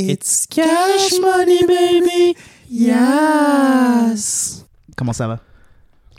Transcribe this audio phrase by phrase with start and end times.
[0.00, 2.36] It's cash money, baby.
[3.38, 4.64] Yes.
[4.96, 5.40] Comment ça va?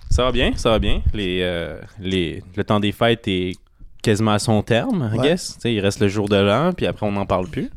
[0.10, 1.02] Ça va bien, ça va bien.
[1.14, 3.56] Les, euh, les, le temps des fêtes est
[4.02, 5.28] quasiment à son terme, I Ouais.
[5.30, 5.54] guess.
[5.56, 7.70] Tu sais, il reste le jour de l'an, puis après, on n'en parle plus.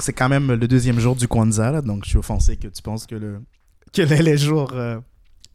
[0.00, 2.82] C'est quand même le deuxième jour du Kwanzaa, là, donc je suis offensé que tu
[2.82, 3.40] penses que, le,
[3.92, 4.98] que les, les jours euh,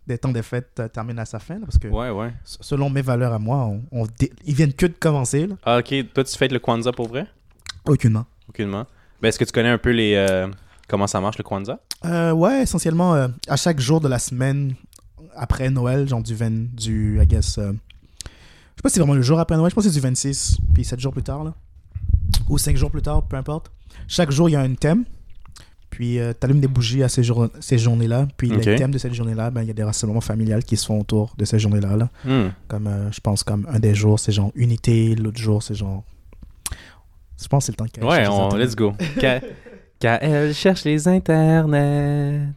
[0.07, 2.32] des temps des fêtes euh, terminent à sa fin, là, parce que Ouais, ouais.
[2.46, 5.48] s- selon mes valeurs à moi, on, on dé- ils viennent que de commencer.
[5.48, 5.55] Là.
[5.66, 7.25] Ah, ok, toi, tu fêtes le Kwanzaa pour vrai?
[7.86, 8.25] Aucunement.
[8.48, 8.86] Aucunement.
[9.24, 10.48] Ben, est-ce que tu connais un peu les euh,
[10.90, 11.80] comment ça marche le Kwanzaa?
[12.05, 14.76] Euh, ouais, essentiellement, euh, à chaque jour de la semaine
[15.34, 19.14] après Noël, genre du 20, du, I guess, euh, je sais pas si c'est vraiment
[19.16, 21.45] le jour après Noël, je pense que c'est du 26, puis 7 jours plus tard,
[21.45, 21.54] là.
[22.50, 23.72] Ou 5 jours plus tard, peu importe.
[24.09, 25.05] Chaque jour, il y a un thème,
[25.90, 28.66] puis tu allumes des bougies à ces, jour- ces journées-là, puis Ok.
[28.66, 31.00] les thèmes de cette journée-là, ben, il y a des rassemblements familiales qui se font
[31.00, 32.09] autour de ces journées-là, là.
[32.26, 32.50] Hmm.
[32.67, 36.03] Comme, euh, je pense, comme un des jours, c'est genre unité, l'autre jour, c'est genre...
[37.43, 38.93] Je pense que c'est le temps de Ouais, on, let's go.
[39.20, 39.41] Ka-
[39.99, 42.47] KL cherche les internets.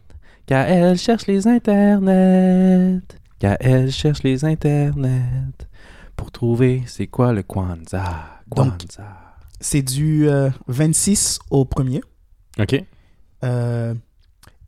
[0.47, 3.01] KL cherche les internets.
[3.41, 5.23] KL cherche les internets.
[6.17, 8.41] Pour trouver c'est quoi le Kwanzaa?
[8.55, 9.23] Donc- Kwanzaa.
[9.61, 12.01] C'est du euh, 26 au 1er.
[12.59, 12.83] Ok.
[13.45, 13.95] euh,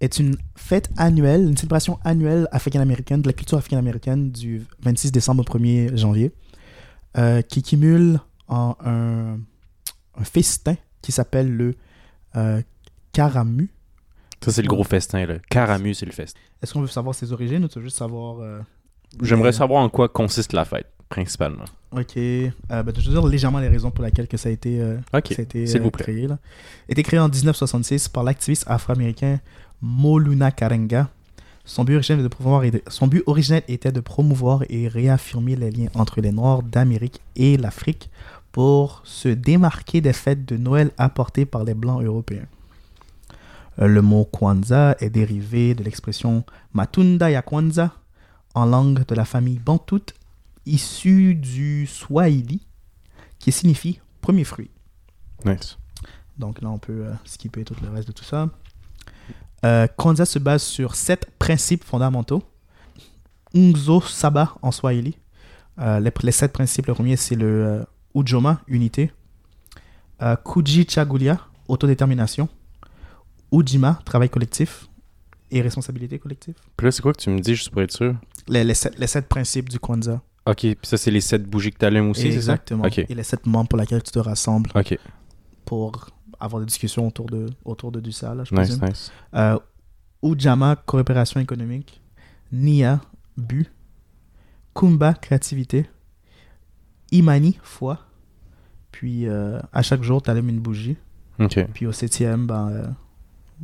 [0.00, 5.42] est une fête annuelle, une célébration annuelle africaine-américaine, de la culture africaine-américaine du 26 décembre
[5.46, 6.32] au 1er janvier,
[7.16, 9.38] euh, qui cumule en un,
[10.18, 11.74] un festin qui s'appelle le
[12.36, 12.60] euh,
[13.12, 13.70] Karamu.
[14.44, 15.34] Ça, c'est le gros festin, là.
[15.50, 16.38] Caramu, c'est le festin.
[16.62, 18.40] Est-ce qu'on veut savoir ses origines ou tu veux juste savoir...
[18.40, 18.60] euh,
[19.22, 21.64] J'aimerais les- savoir en quoi consiste la fête, principalement.
[21.92, 22.16] Ok.
[22.16, 24.98] Euh, ben, je vais dire légèrement les raisons pour lesquelles que ça a été, euh,
[25.14, 26.04] Ok, ça a été vous plaît.
[26.04, 26.26] créé.
[26.26, 26.34] Là.
[26.88, 29.40] A été créé en 1966 par l'activiste afro-américain
[29.80, 31.08] Moluna Karenga.
[31.64, 35.54] Son but, originel de promouvoir et de- son but originel était de promouvoir et réaffirmer
[35.56, 38.10] les liens entre les Noirs d'Amérique et l'Afrique
[38.58, 42.48] pour se démarquer des fêtes de Noël apportées par les Blancs européens.
[43.78, 47.92] Euh, Le mot Kwanzaa est dérivé de l'expression Matunda ya Kwanzaa
[48.56, 50.12] en langue de la famille bantoute
[50.66, 52.66] issue du Swahili
[53.38, 54.72] qui signifie premier fruit.
[55.44, 55.78] Nice.
[56.36, 58.48] Donc là, on peut euh, skipper tout le reste de tout ça.
[59.64, 62.42] Euh, Kwanzaa se base sur sept principes fondamentaux.
[63.54, 65.16] Unzo Saba en Swahili.
[65.78, 67.86] Euh, les, les sept principes, le premier, c'est le
[68.20, 69.12] Ujoma, unité.
[70.22, 72.48] Euh, Kuji Chagulia, autodétermination.
[73.52, 74.88] Ujima, travail collectif.
[75.50, 76.54] Et responsabilité collective.
[76.76, 78.14] Puis là, c'est quoi que tu me dis, juste pour être sûr?
[78.48, 80.20] Les, les sept, les sept principes du Kwanzaa.
[80.44, 82.36] Ok, puis ça, c'est les sept bougies que t'allumes aussi, c'est ça?
[82.36, 82.84] Exactement.
[82.84, 82.98] Ok.
[82.98, 84.98] Et les sept membres pour lesquels tu te rassembles Ok,
[85.64, 88.88] pour avoir des discussions autour de, autour de du ça, là, je nice, présume.
[88.88, 89.12] nice.
[89.34, 89.58] Euh,
[90.22, 92.00] Ujama, coopération économique.
[92.52, 93.00] Nia,
[93.36, 93.70] but.
[94.74, 95.86] Kumba, créativité.
[97.10, 97.98] Imani, foi.
[98.98, 100.96] Puis euh, à chaque jour, tu allumes une bougie.
[101.72, 102.86] Puis au septième, ben, euh,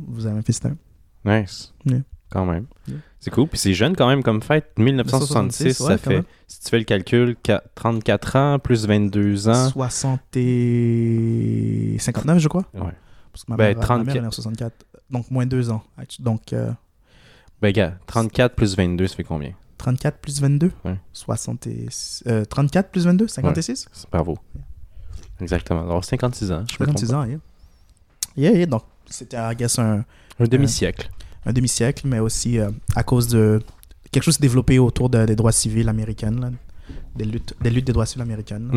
[0.07, 0.77] vous avez un festin.
[1.25, 1.73] nice.
[1.85, 1.99] Yeah.
[2.29, 2.67] Quand même.
[2.87, 2.97] Yeah.
[3.19, 3.47] C'est cool.
[3.49, 4.71] Puis c'est jeune quand même comme fête.
[4.77, 6.23] 1966, ça ouais, fait, même.
[6.47, 9.69] si tu fais le calcul, qua- 34 ans plus 22 ans.
[9.71, 12.63] 60 et 59, je crois.
[12.73, 12.93] Ouais.
[13.33, 14.05] Parce que ma Ben, mère, ma 34.
[14.05, 14.73] mère elle est en 64.
[15.11, 15.83] Donc moins deux ans.
[16.19, 16.71] Donc euh,
[17.61, 19.51] Ben, gars, 34 plus 22, ça fait combien?
[19.77, 20.71] 34 plus 22.
[20.85, 20.95] Ouais.
[21.13, 21.87] 60 et,
[22.27, 23.87] euh, 34 plus 22, 56.
[23.91, 24.37] C'est- Bravo.
[25.41, 25.81] Exactement.
[25.81, 26.63] Alors, 56 ans.
[26.69, 27.37] Je me 56 trompe ans, yeah.
[28.37, 30.03] Yeah, yeah, donc c'était, I guess, un.
[30.39, 31.09] Un demi-siècle.
[31.45, 33.61] un demi-siècle, mais aussi euh, à cause de
[34.11, 36.49] quelque chose développé autour de- des droits civils américains, là,
[37.15, 38.69] des, luttes, des luttes des droits civils américaines.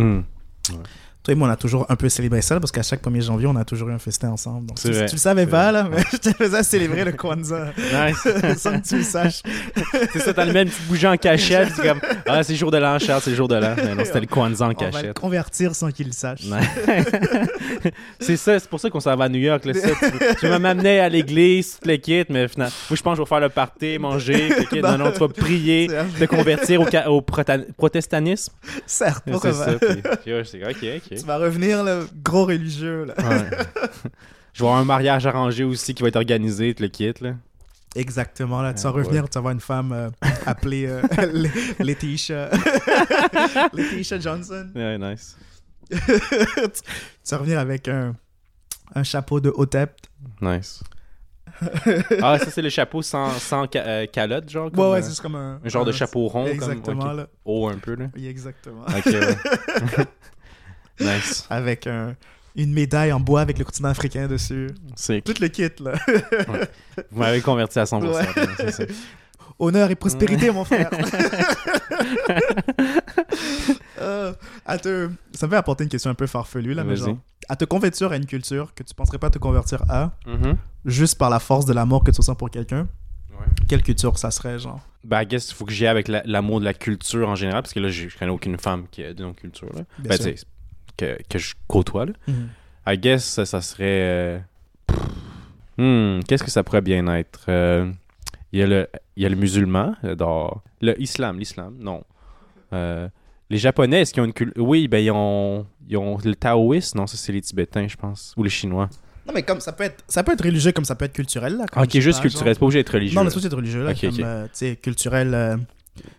[1.24, 3.46] Toi et moi, on a toujours un peu célébré ça, parce qu'à chaque 1er janvier,
[3.48, 4.66] on a toujours eu un festin ensemble.
[4.66, 5.06] Donc, tu, vrai.
[5.06, 5.72] tu le savais pas, vrai.
[5.72, 8.28] là, mais je te faisais célébrer le Kwanzaa, Nice.
[8.58, 9.42] sans que tu le saches.
[10.12, 11.68] c'est ça, t'as le même bougie en cachette.
[11.74, 13.74] C'est comme, ah, c'est le jour de l'an, Charles, c'est le jour de l'an.
[13.76, 15.18] Mais non, c'était le Kwanzaa en On va le cachette.
[15.18, 16.42] convertir sans qu'il le sache.
[18.20, 19.64] C'est ça, c'est pour ça qu'on s'en va à New York.
[19.64, 19.88] Là, ça.
[20.38, 23.22] Tu, vas m'amener à l'église, tout le kit, mais finalement, moi je pense que je
[23.22, 24.80] vais faire le party, manger, le kit.
[24.80, 28.52] Non, non, tu vas prier, te convertir au, au protestanisme.
[28.86, 29.72] Certes, C'est ça.
[29.78, 31.17] Puis, puis ouais, c'est ok, ok.
[31.18, 33.14] Tu vas revenir, le gros religieux, là.
[33.18, 33.50] Ouais.
[34.52, 37.12] Je vais avoir un mariage arrangé aussi qui va être organisé, le kit.
[37.20, 37.34] Là.
[37.94, 38.74] Exactement, là.
[38.74, 40.10] Tu vas revenir, tu vas avoir une femme euh,
[40.46, 41.02] appelée euh,
[41.78, 42.50] Laetitia.
[43.72, 44.70] Laetitia Johnson.
[44.74, 45.36] Ouais, nice.
[45.90, 45.96] tu
[47.30, 48.14] vas revenir avec un,
[48.94, 49.92] un chapeau de Hotep.
[50.40, 50.82] Nice.
[52.22, 54.66] Ah, ça c'est le chapeau sans, sans ca- euh, calotte, genre?
[54.66, 55.60] Ouais, comme, ouais, c'est comme un.
[55.64, 57.26] un genre de chapeau rond, Exactement, comme là.
[57.44, 57.94] haut un peu.
[57.94, 58.06] Là.
[58.14, 58.82] Oui, exactement.
[58.86, 59.14] Ok.
[61.00, 61.46] Nice.
[61.50, 62.14] Avec un-
[62.56, 64.68] une médaille en bois avec le continent africain dessus.
[64.96, 65.20] C'est...
[65.20, 65.92] Tout le kit, là.
[67.12, 68.02] Vous m'avez converti à 100%.
[68.02, 68.22] Ouais.
[68.24, 68.82] là, c'est ça.
[69.60, 70.90] Honneur et prospérité, mon frère.
[74.00, 74.32] Euh,
[74.66, 75.08] à te...
[75.34, 77.16] Ça me fait apporter une question un peu farfelue, là, mais genre,
[77.48, 80.56] à te convertir à une culture que tu penserais pas te convertir à, Mhm.
[80.84, 82.88] juste par la force de l'amour que tu ressens pour quelqu'un,
[83.32, 83.46] Ouais.
[83.68, 84.80] quelle culture ça serait, genre?
[85.04, 87.34] Ben, I guess, il faut que j'y aille avec la- l'amour de la culture en
[87.36, 89.82] général, parce que là, je je connais aucune femme qui a de non-culture, là.
[89.98, 90.32] Bien Ben, sûr.
[90.32, 90.46] tu sais,
[90.98, 92.12] que, que je côtoie, là.
[92.86, 93.84] I guess, ça, ça serait...
[93.86, 94.38] euh,
[95.78, 97.44] Hmm, qu'est-ce que ça pourrait bien être?
[97.48, 97.90] Euh,
[98.52, 100.62] Il y, a le- il y a le musulman, euh, dans...
[100.80, 102.02] Le islam, l'islam, non.
[102.72, 103.08] Euh,
[103.50, 104.62] les Japonais, est-ce qu'ils ont une culture...
[104.62, 105.66] Oui, ben, ils ont...
[105.88, 108.34] ils ont le taoïsme, non, ça, c'est les Tibétains, je pense.
[108.36, 108.88] Ou les Chinois.
[109.26, 111.58] Non, mais comme ça peut être, ça peut être religieux comme ça peut être culturel,
[111.58, 111.66] là.
[111.70, 113.14] comme, ok, je sais juste pas, culturel, c'est pas obligé d'être religieux.
[113.16, 113.90] Non, mais c'est pas juste religieux, là.
[113.90, 114.20] Ok, comme, ok.
[114.20, 115.56] euh, tu sais, culturel, euh,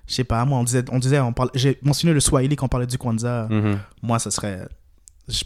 [0.08, 2.66] je sais pas, moi, on disait, on disait, on parle, j'ai mentionné le Swahili quand
[2.66, 3.48] on parlait du Kwanzaa.
[3.50, 3.80] Mhm.
[4.02, 4.68] Moi, ça serait.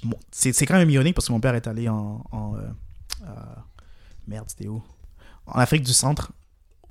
[0.03, 2.23] bon, C'est quand même ironique parce que mon père est allé en.
[2.31, 2.59] en, euh,
[3.23, 3.29] euh,
[4.27, 4.81] merde, c'était où?
[5.45, 6.31] En Afrique du Centre,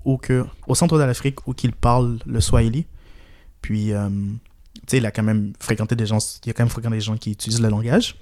[0.04, 2.86] où que, au centre de l'Afrique, où qu'il parle le Swahili.
[3.62, 6.18] Puis, euh, tu sais, il a quand même fréquenté des gens.
[6.44, 8.16] Il a quand même fréquenté des gens qui utilisent le langage.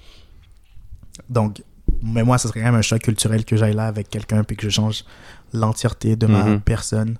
[1.29, 1.61] Donc,
[2.01, 4.55] mais moi, ça serait quand même un choc culturel que j'aille là avec quelqu'un puis
[4.55, 5.03] que je change
[5.53, 6.61] l'entièreté de ma Mhm.
[6.61, 7.17] personne.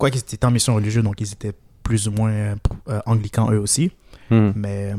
[0.00, 1.52] Quoi qu'ils étaient en mission religieuse, donc ils étaient
[1.82, 2.54] plus ou moins euh,
[2.88, 3.92] euh, anglicans eux aussi.
[4.30, 4.52] Mhm.
[4.56, 4.96] Mais euh,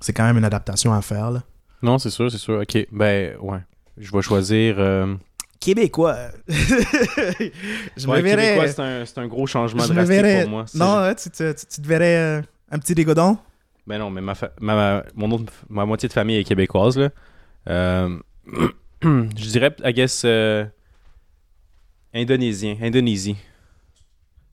[0.00, 1.30] c'est quand même une adaptation à faire.
[1.30, 1.42] Là.
[1.82, 2.60] Non, c'est sûr, c'est sûr.
[2.60, 3.58] Ok, ben, ouais.
[3.98, 4.76] Je vais choisir...
[4.78, 5.14] euh,
[5.60, 6.16] Québécois.
[6.48, 8.54] je ouais, me verrais.
[8.54, 10.40] Québécois, c'est un, c'est un gros changement je me drastique verrais.
[10.42, 10.64] pour moi.
[10.66, 13.36] C'est- Non, hein, tu, te- tu- tu te verrais euh, un petit dégodon?
[13.86, 16.96] Ben non, mais ma, fa- ma, ma- mon autre, ma moitié de famille est québécoise,
[16.96, 17.10] là.
[17.68, 18.18] Euh,
[19.02, 20.64] je dirais, I guess, euh,
[22.14, 23.36] indonésien, Indonésie.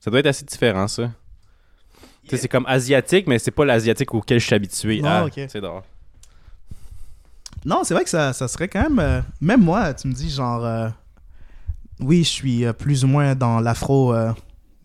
[0.09, 1.11] Ça doit être assez différent, ça.
[2.23, 5.01] Tu sais, c'est comme asiatique, mais c'est pas l'asiatique auquel je suis habitué.
[5.05, 5.39] À, ok.
[5.47, 5.83] C'est drôle.
[7.63, 8.97] Non, c'est vrai que ça, ça serait quand même.
[8.97, 10.65] euh, même moi, tu me dis genre.
[10.65, 10.89] euh,
[11.99, 14.15] oui, je suis euh, plus ou moins dans l'afro.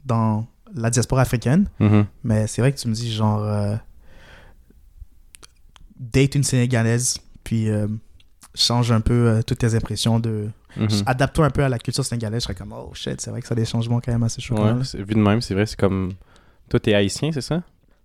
[0.04, 1.68] dans la diaspora africaine.
[1.80, 2.04] Mhm.
[2.22, 3.78] Mais c'est vrai que tu me dis genre.
[5.98, 7.16] date une Sénégalaise.
[7.44, 7.68] Puis
[8.54, 10.50] change un peu toutes tes impressions de.
[10.76, 10.88] Mhm.
[11.06, 12.42] Adapte-toi un peu à la culture sénégalaise.
[12.42, 14.40] Je serais comme, oh shit, c'est vrai que ça a des changements quand même assez
[14.40, 14.78] choquants.
[14.78, 16.12] Ouais, vu de même, c'est vrai, c'est comme.
[16.68, 17.62] Toi, t'es haïtien, c'est ça?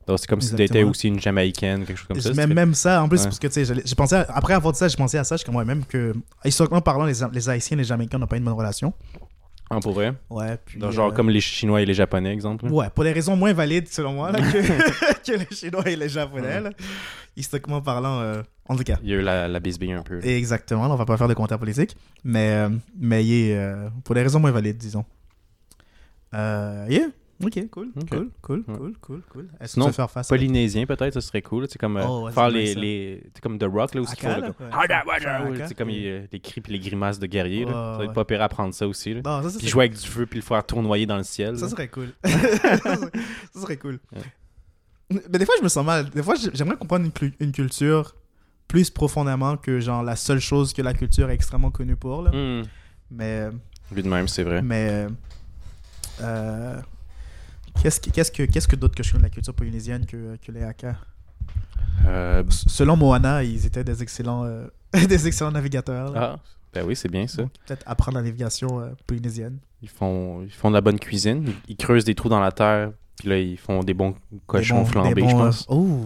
[0.07, 0.89] Donc, c'est comme si t'étais Exactement.
[0.91, 2.47] aussi une jamaïcaine, quelque chose comme ça.
[2.47, 3.23] même, ça, en plus, Ouais.
[3.25, 5.35] parce que tu sais, j'ai pensé à- après avoir dit ça, j'ai pensé à ça,
[5.35, 6.13] je suis comme, ouais, même que,
[6.43, 8.91] historiquement parlant, les, les Haïtiens et les Jamaïcains n'ont pas une bonne relation.
[9.71, 10.13] Ah, pour vrai?
[10.29, 10.79] Ouais, puis.
[10.79, 12.65] Donc, genre euh, comme les Chinois et les Japonais, exemple.
[12.65, 12.71] là?
[12.71, 16.09] Ouais, pour des raisons moins valides, selon moi, là, que, que les Chinois et les
[16.09, 16.71] Japonais, là.
[17.37, 18.97] historiquement parlant, euh, en tout cas.
[19.03, 20.25] Il y a eu la, la bisbille un peu.
[20.25, 24.15] Exactement, là, on va pas faire de commentaires politiques, mais, euh, mais est, euh, pour
[24.15, 25.05] des raisons moins valides, disons.
[26.33, 27.07] Euh, yeah,
[27.43, 28.75] ok, cool, cool, cool, Ouais.
[28.77, 29.47] cool, cool, cool.
[29.59, 30.35] Est-ce que Sinon, tu veux faire face à...
[30.35, 31.67] Polynésien, peut-être, ça serait cool.
[31.69, 33.23] C'est comme euh, Oh, ouais, faire les, les.
[33.33, 34.49] C'est comme The Rock, là, où Aka, là,
[35.49, 35.67] ouais.
[35.67, 37.65] C'est comme les, les cris puis les grimaces de guerrier.
[37.65, 37.71] là.
[37.71, 38.05] Ouais, ça ouais.
[38.05, 39.13] être pas pire à apprendre ça aussi.
[39.13, 39.21] Là.
[39.23, 41.57] Non, ça, ça, Puis jouer avec du feu puis le faire tournoyer dans le ciel.
[41.57, 41.69] Ça là.
[41.71, 42.09] serait cool.
[42.23, 43.99] ça serait cool.
[45.09, 46.09] Mais des fois, je me sens mal.
[46.09, 47.09] Des fois, j'ai- j'aimerais comprendre
[47.39, 48.15] une, culture
[48.67, 52.21] plus profondément que genre la seule chose que la culture est extrêmement connue pour.
[52.21, 52.31] Là.
[52.31, 52.63] Hmm.
[53.09, 53.49] Mais,
[53.91, 54.61] Vu de même, c'est vrai.
[54.61, 55.09] mais euh,
[56.21, 56.79] euh,
[57.81, 60.37] qu'est-ce que, qu'est-ce que, qu'est-ce que d'autre que je connais de la culture polynésienne que,
[60.37, 60.95] que les Haka
[62.05, 64.67] Euh, Selon Moana, ils étaient des excellents, euh,
[65.07, 66.11] des excellents navigateurs.
[66.11, 66.35] là.
[66.35, 66.39] Ah,
[66.73, 67.43] ben oui, c'est bien ça.
[67.43, 69.57] Donc, peut-être apprendre la navigation euh, polynésienne.
[69.81, 71.45] Ils font, ils font de la bonne cuisine.
[71.47, 72.91] Ils, ils creusent des trous dans la terre.
[73.17, 74.15] Puis là, ils font des bons
[74.47, 75.65] cochons Des bons- flambés, bons, je pense.
[75.69, 76.05] oh,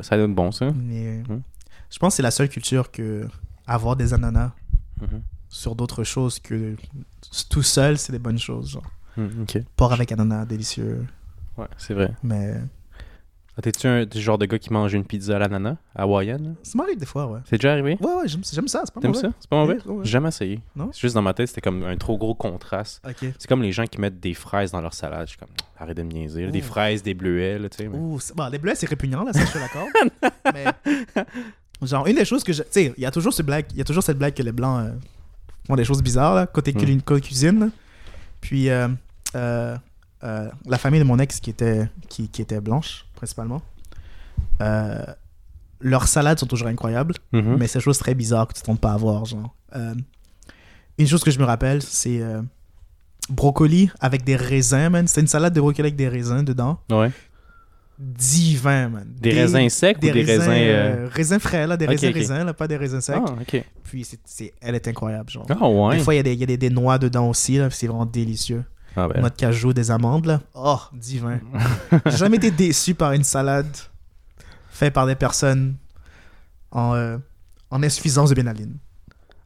[0.00, 0.70] Ça donne bon, ça.
[0.74, 1.40] mais, Hmm.
[1.90, 3.26] Je pense que c'est la seule culture que
[3.66, 4.52] avoir des ananas
[5.00, 5.22] Mhm.
[5.48, 6.74] sur d'autres choses que
[7.48, 8.70] tout seul, c'est des bonnes choses.
[8.72, 8.82] Genre.
[9.42, 9.58] Ok.
[9.76, 11.04] Porc avec ananas, délicieux.
[11.56, 12.12] Ouais, c'est vrai.
[12.22, 12.54] Mais
[13.56, 16.54] Ah, T'es-tu un du genre de gars qui mange une pizza à l'ananas, hawaïenne?
[16.62, 17.40] ça m'arrive des fois, ouais.
[17.50, 17.98] C'est déjà arrivé?
[18.00, 18.82] Ouais, ouais, j'aime j'aime ça.
[18.84, 19.26] C'est pas T'aimes mauvais.
[19.26, 19.32] ça?
[19.40, 19.78] C'est pas mauvais?
[19.84, 20.04] Ouais, ouais.
[20.04, 20.60] J'ai jamais essayé.
[20.76, 20.90] Non?
[20.92, 23.02] C'est juste dans ma tête, c'était comme un trop gros contraste.
[23.04, 23.16] Ok.
[23.36, 25.22] C'est comme les gens qui mettent des fraises dans leur salade.
[25.26, 26.44] Je suis comme, arrête de me niaiser.
[26.46, 26.52] là.
[26.52, 26.62] Des Ouh.
[26.62, 27.88] fraises, des bleuets, là, tu sais.
[27.88, 29.88] mais- Ouh, c'est- bon, les bleuets, c'est répugnant, là, ça, je suis d'accord.
[30.54, 30.66] mais,
[31.82, 32.62] genre, une des choses que je.
[32.62, 34.42] Tu sais, il y a toujours ce blague, il y a toujours cette blague que
[34.44, 34.92] les blancs euh,
[35.66, 37.00] font des choses bizarres, là, côté, Hmm.
[37.20, 37.58] cuisine.
[37.58, 37.66] là.
[38.40, 38.86] Puis, euh,
[39.34, 39.76] euh,
[40.24, 43.62] euh, la famille de mon ex qui était, qui, qui était blanche, principalement,
[44.60, 45.04] euh,
[45.80, 47.14] leurs salades sont toujours incroyables.
[47.32, 47.56] Mhm.
[47.58, 49.24] mais c'est des choses très bizarres que tu ne pas à voir.
[49.24, 49.54] Genre.
[50.98, 52.20] Une chose que je me rappelle, c'est
[53.28, 55.06] brocoli avec des raisins, man.
[55.06, 56.80] C'est une salade de brocoli avec des raisins dedans.
[56.90, 57.12] Ouais.
[57.98, 59.06] Divin, man.
[59.20, 61.08] Des, raisins secs ou des raisins.
[61.12, 62.14] raisins frais, là, des raisins ok.
[62.14, 63.16] raisins, là, pas des raisins secs.
[63.16, 63.64] Ah, ok.
[63.84, 65.46] Puis c'est, c'est- elle est incroyable, genre.
[65.50, 65.96] Ouais.
[65.96, 67.86] Des fois, il y a, des, y a des, des noix dedans aussi, là, c'est
[67.86, 68.64] vraiment délicieux.
[69.00, 69.20] Ah, ben.
[69.20, 70.40] Noix de cajou, des amandes, là.
[70.54, 71.38] Oh, divin.
[72.06, 73.76] J'ai jamais été déçu par une salade
[74.70, 75.76] faite par des personnes
[76.70, 77.16] en, euh,
[77.70, 78.76] en insuffisance de bénaline.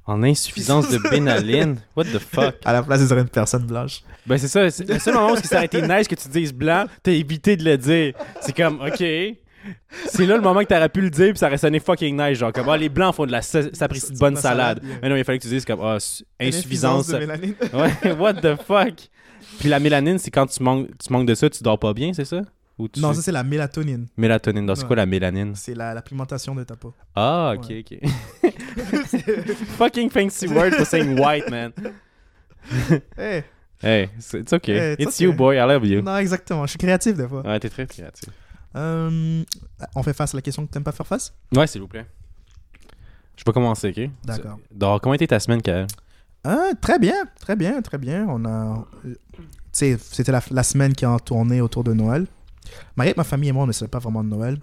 [0.07, 1.77] En insuffisance de bénaline?
[1.97, 2.57] What the fuck?
[2.65, 4.03] À la place des une personne blanche.
[4.27, 4.69] Ben, c'est ça.
[4.71, 7.57] c'est- Le seul moment où ça aurait été nice que tu dises blanc, t'as évité
[7.57, 8.15] de le dire.
[8.41, 8.99] C'est comme, ok.
[10.09, 12.39] C'est là le moment que t'aurais pu le dire, puis ça aurait sonné fucking nice.
[12.39, 14.81] Genre, comme, ah, les blancs font de la sa- s'apprécie de bonne de la salade.
[15.01, 15.99] Mais non, il fallait que tu dises, comme, ah,
[16.41, 17.07] insuffisance.
[17.09, 17.55] de mélanine.
[17.73, 19.09] Ouais, what the fuck?
[19.59, 22.13] Puis la mélanine, c'est quand tu manques, tu manques de ça, tu dors pas bien,
[22.13, 22.43] c'est ça?
[22.79, 23.01] Ou tu...
[23.01, 24.07] Non, ça, c'est la mélatonine.
[24.17, 24.65] Mélatonine.
[24.67, 24.87] Donc, c'est Ouais.
[24.89, 25.53] quoi la mélanine?
[25.55, 26.95] C'est la, la pigmentation de ta peau.
[27.15, 27.85] Ah, ok, Ouais.
[28.45, 28.53] ok.
[29.79, 31.73] fucking fancy word for saying white, man.
[33.17, 33.45] Hey,
[33.81, 34.73] Hey, it's okay.
[34.79, 35.25] Hey, it's it's okay.
[35.25, 35.57] you, boy.
[35.59, 36.03] I love you.
[36.03, 36.65] non, exactement.
[36.67, 37.43] Je suis créatif des fois.
[37.45, 38.29] Ouais, t'es très créatif.
[38.77, 39.43] Euh,
[39.97, 41.35] on fait face à la question que t'aimes pas faire face?
[41.55, 42.07] Ouais, s'il vous plaît.
[43.37, 44.09] Je peux commencer, ok?
[44.25, 44.59] D'accord.
[44.71, 45.87] Donc, comment était ta semaine, Kael?
[46.45, 48.27] Ah, très bien, très bien, très bien.
[48.29, 48.85] On a.
[49.07, 49.15] euh,
[49.73, 52.27] c'était la, la semaine qui a tourné autour de Noël.
[52.97, 54.59] Marie, ma famille et moi, on ne célèbre pas vraiment de Noël.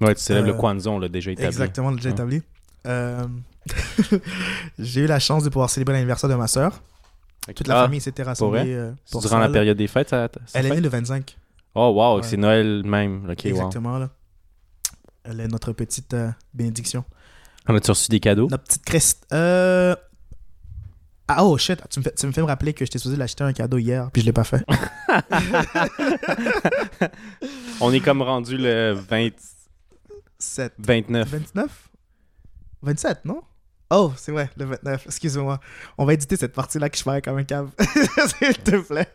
[0.00, 1.46] Ouais, tu célèbres Euh, le Kwanzaa, on l'a déjà établi.
[1.46, 2.42] Exactement, déjà établi.
[2.86, 3.26] Euh,
[4.78, 6.44] J'ai eu la chance de pouvoir célébrer l'anniversaire de ma.
[6.46, 7.54] Ok.
[7.54, 8.62] Toute la Ah, famille s'était rassemblée.
[8.74, 9.52] euh, pour durant ça, la là.
[9.52, 11.36] période des fêtes, ça, ça Elle est née le 25.
[11.74, 12.22] Oh, wow, Ouais.
[12.22, 13.24] c'est Noël même.
[13.30, 13.50] Ok, wow.
[13.50, 14.10] Exactement, là.
[15.24, 17.04] Elle est notre petite euh, bénédiction.
[17.68, 18.48] On a-tu reçu des cadeaux?
[18.50, 19.26] Notre petite Christ.
[19.32, 19.94] Euh...
[21.28, 23.16] Ah, oh shit, tu me, fais, tu me fais me rappeler que je t'ai supposé
[23.16, 24.64] l'acheter un cadeau hier, puis je l'ai pas fait.
[27.80, 29.30] On est comme rendu le 20...
[30.38, 30.74] 7.
[30.78, 31.28] 29.
[31.28, 31.88] 29
[32.82, 33.42] 27, non?
[33.90, 35.06] Oh, c'est vrai, le 29.
[35.06, 35.60] Excuse-moi.
[35.98, 37.70] On va éditer cette partie-là que je ferai comme un cave.
[37.78, 39.08] S'il te plaît.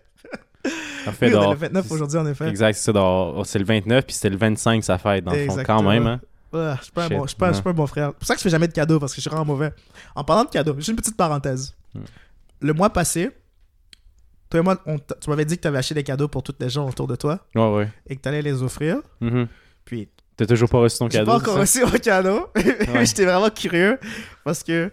[1.03, 2.47] Parfait, Oui, on est le 29 aujourd'hui, en effet.
[2.47, 2.93] Exact, c'est
[3.45, 5.57] C'est le 29, puis c'était le 25 sa fête, dans le fond.
[5.65, 6.21] Quand même, hein?
[6.53, 7.63] Ouais, je suis pas, un bon- je suis pas, je suis ouais.
[7.63, 8.07] pas un bon frère.
[8.11, 9.73] C'est pour ça que je fais jamais de cadeaux, parce que je suis vraiment mauvais.
[10.15, 11.75] En parlant de cadeaux, juste une petite parenthèse.
[11.93, 12.01] Hmm.
[12.61, 13.31] Le mois passé,
[14.49, 16.41] toi et moi, on t- tu m'avais dit que tu avais acheté des cadeaux pour
[16.43, 17.89] toutes les gens autour de toi Ouais, ouais.
[18.07, 18.97] et que tu allais les offrir.
[19.21, 19.47] Mhm.
[19.85, 21.31] Puis, T'as toujours pas reçu ton j'ai cadeau?
[21.31, 22.47] pas encore reçu mon cadeau.
[22.55, 23.05] Ouais.
[23.05, 23.99] J'étais vraiment curieux
[24.43, 24.91] parce que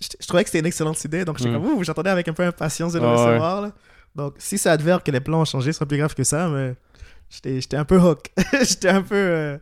[0.00, 1.24] je, je trouvais que c'était une excellente idée.
[1.24, 1.62] Donc, j'étais Hmm.
[1.62, 3.70] comme, j'attendais avec un peu impatience de le Ah recevoir.
[4.14, 6.48] Donc, si ça advers que les plans ont changé, ce serait plus grave que ça,
[6.48, 6.74] mais
[7.30, 8.30] j'étais j'étais un peu hook.
[8.62, 9.14] j'étais un peu.
[9.14, 9.58] euh,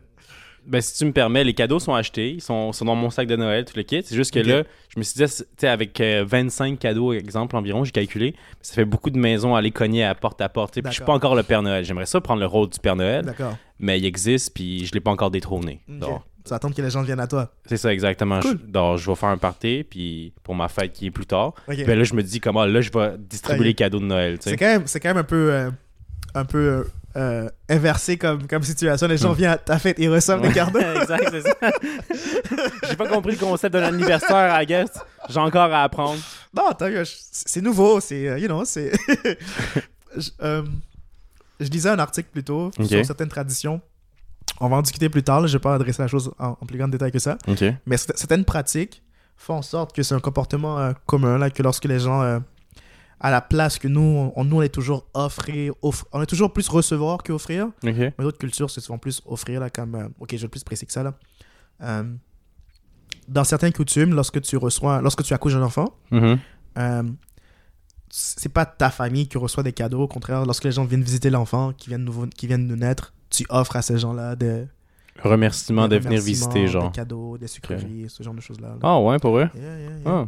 [0.67, 3.25] Ben, si tu me permets, les cadeaux sont achetés, ils sont, sont dans mon sac
[3.27, 4.01] de Noël, tout le kit.
[4.03, 7.55] C'est juste que là, je me suis dit, tu sais, avec euh, 25 cadeaux, exemple,
[7.55, 10.73] environ, j'ai calculé, ça fait beaucoup de maisons à aller cogner à porte à porte.
[10.73, 11.85] Puis je suis pas encore le Père Noël.
[11.85, 13.57] J'aimerais ça prendre le rôle du Père Noël, D'accord.
[13.79, 15.79] mais il existe, puis je l'ai pas encore détrôné.
[15.87, 17.49] Donc, Tu attendre que les gens viennent à toi.
[17.65, 18.39] c'est ça, exactement.
[18.41, 18.59] Cool.
[18.61, 21.53] Je, donc, je vais faire un party, puis pour ma fête qui est plus tard.
[21.67, 21.75] Ok.
[21.75, 24.37] Puis là, je me dis, comment, là, je vais distribuer les cadeaux de Noël.
[24.41, 25.69] C'est quand, même- c'est quand même un peu, euh,
[26.39, 29.07] un peu euh, inversé comme, comme situation.
[29.07, 29.37] Les gens Hmm.
[29.37, 30.79] viennent à ta fête et reçoivent des cadeaux.
[31.01, 31.55] exact, c'est ça.
[32.89, 34.89] J'ai pas compris le concept d'un anniversaire, I guess.
[35.29, 36.19] J'ai encore à apprendre.
[36.55, 36.69] Non,
[37.11, 37.99] c'est nouveau.
[37.99, 38.91] C'est, euh, you know, c'est.
[40.17, 40.63] je, euh,
[41.59, 43.81] je lisais un article plus tôt sur certaines traditions.
[44.59, 45.41] On va en discuter plus tard.
[45.41, 47.37] là, Je vais pas adresser la chose en, en plus grand détail que ça.
[47.85, 49.03] Mais cert- certaines pratiques
[49.35, 52.39] font en sorte que c'est un comportement euh, commun, là, que lorsque les gens, euh,
[53.19, 56.53] à la place que nous, on, nous, on est toujours offrir, offre- on est toujours
[56.53, 57.65] plus recevoir qu'offrir.
[57.67, 57.71] OK.
[57.83, 59.95] Mais d'autres cultures, c'est souvent plus offrir, là, comme.
[59.95, 61.13] euh, ok, je vais plus précis que ça, là.
[61.81, 62.03] Euh,
[63.27, 66.37] dans certaines coutumes, lorsque tu reçois, lorsque tu accouches un enfant, Mhm.
[66.77, 67.03] euh,
[68.09, 70.03] c'est pas ta famille qui reçoit des cadeaux.
[70.03, 73.13] Au contraire, lorsque les gens viennent visiter l'enfant, qui viennent, nouveau, qui viennent de naître,
[73.29, 74.65] tu offres à ces gens-là des,
[75.23, 76.91] Remerciement des de venir remerciements, visiter, genre.
[76.91, 78.69] Des cadeaux, des sucreries, ce genre de choses-là.
[78.69, 78.75] là.
[78.83, 79.49] Ah ouais, pour eux?
[79.55, 79.97] Yeah, yeah, yeah.
[80.05, 80.27] Ah.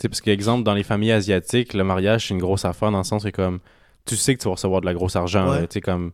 [0.00, 3.04] Sais, parce qu'exemple, dans les familles asiatiques, le mariage, c'est une grosse affaire dans le
[3.04, 3.60] sens que, comme,
[4.04, 5.60] tu sais que tu vas recevoir de la grosse argent, Ouais.
[5.62, 6.12] là, tu sais, comme...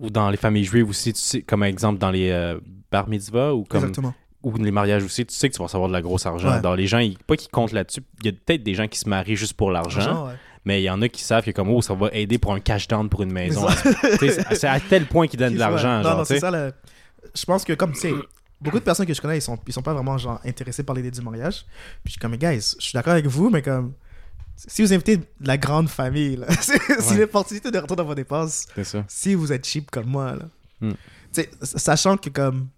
[0.00, 2.58] Ou dans les familles juives aussi, tu sais, comme exemple dans les euh,
[2.90, 4.14] bar mitzvah ou comme Exactement.
[4.42, 6.50] ou les mariages aussi, tu sais que tu vas recevoir de la grosse argent.
[6.54, 6.60] Ouais.
[6.60, 8.00] Dans les gens, ils- pas qu'ils comptent là-dessus.
[8.20, 10.34] Il y a peut-être des gens qui se marient juste pour l'argent, ouais.
[10.64, 12.60] mais il y en a qui savent que comme oh, ça va aider pour un
[12.60, 13.66] cash down pour une maison.
[14.52, 16.50] C'est à tel point qu'ils donnent de l'argent, Non, c'est ça.
[16.50, 16.72] le-
[17.34, 18.12] Je pense que comme tu sais,
[18.60, 20.94] beaucoup de personnes que je connais, ils sont, ils sont pas vraiment genre intéressés par
[20.96, 21.64] l'idée du mariage.
[22.04, 23.92] Puis je suis comme, guys, je suis d'accord avec vous, mais comme
[24.56, 27.18] si vous invitez la grande famille, là, si Ouais.
[27.18, 29.04] l'opportunité de retourner dans vos dépenses, C'est ça.
[29.08, 30.48] si vous êtes cheap comme moi, là,
[30.80, 30.94] tu
[31.32, 32.68] sais, sachant que comme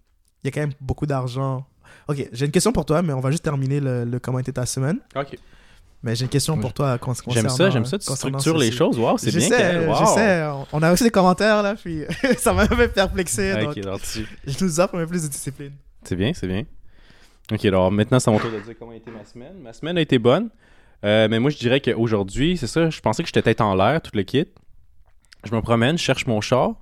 [0.43, 1.67] il y a quand même beaucoup d'argent.
[2.09, 4.53] Ok, j'ai une question pour toi, mais on va juste terminer le, le comment était
[4.53, 4.99] ta semaine.
[5.15, 5.37] OK.
[6.03, 6.99] Mais j'ai une question pour toi.
[7.29, 7.99] J'aime ça, j'aime ça.
[7.99, 8.99] Tu structures les choses.
[8.99, 9.49] Wow, c'est bien.
[9.49, 9.87] sais.
[9.87, 9.95] Wow.
[10.01, 10.43] je sais.
[10.73, 12.05] On- a reçu des commentaires là, puis
[12.39, 13.55] ça m'a un peu perplexé.
[13.65, 13.75] donc
[14.47, 15.73] je nous offre un peu plus de discipline.
[16.05, 16.65] C'est bien, c'est bien.
[17.51, 19.59] Ok, alors maintenant, c'est à mon tour de dire comment a été ma semaine.
[19.63, 20.51] Ma semaine a été bonne.
[21.05, 24.01] Euh, mais moi, je dirais qu'aujourd'hui, c'est ça, je pensais que j'étais tête en l'air,
[24.03, 24.47] tout le kit.
[25.45, 26.73] Je me promène, je cherche mon char.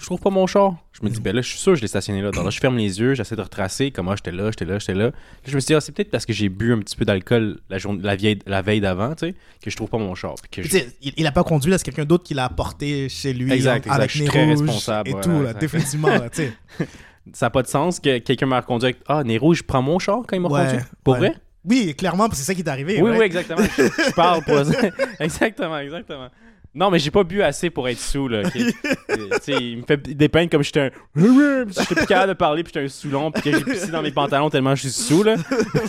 [0.00, 0.74] Je trouve pas mon char.
[0.92, 2.30] Je me dis, ben là, je suis sûr que je l'ai stationné là.
[2.30, 4.94] Donc là, je ferme les yeux, j'essaie de retracer comment j'étais là, j'étais là, j'étais
[4.94, 5.04] là.
[5.06, 5.12] Là,
[5.46, 7.58] je me suis dit, ah, c'est peut-être parce que j'ai bu un petit peu d'alcool
[7.68, 10.34] la, journée, la, vieille, la veille d'avant, tu sais, que je trouve pas mon char.
[10.50, 13.08] Puis que je- il, il a pas conduit là, c'est quelqu'un d'autre qui l'a apporté
[13.10, 13.52] chez lui.
[13.52, 13.94] Exact, exact.
[13.94, 15.60] Avec Je suis très responsable, Et tout, là, exact.
[15.60, 16.08] définitivement.
[16.08, 16.52] Là, tu sais.
[17.34, 19.98] Ça n'a pas de sens que quelqu'un m'a reconduit avec Ah, Nez Rouge, prends mon
[19.98, 20.84] char quand il m'a Ouais, reconduit?
[21.04, 21.18] Pour ouais.
[21.20, 21.34] vrai?
[21.66, 23.00] oui, clairement, parce que c'est ça qui est arrivé.
[23.02, 23.60] Oui, oui, exactement.
[23.76, 24.72] Je, je parle pour ça.
[25.20, 26.28] exactement, exactement.
[26.72, 28.42] Non, mais j'ai pas bu assez pour être sous, là.
[28.44, 28.56] ok?
[29.10, 30.90] Euh, il me fait dépeindre comme j'étais un.
[31.68, 34.12] J'étais plus capable de parler, puis j'étais un saoulon, puis que j'ai pissé dans mes
[34.12, 35.34] pantalons tellement je suis sous, là.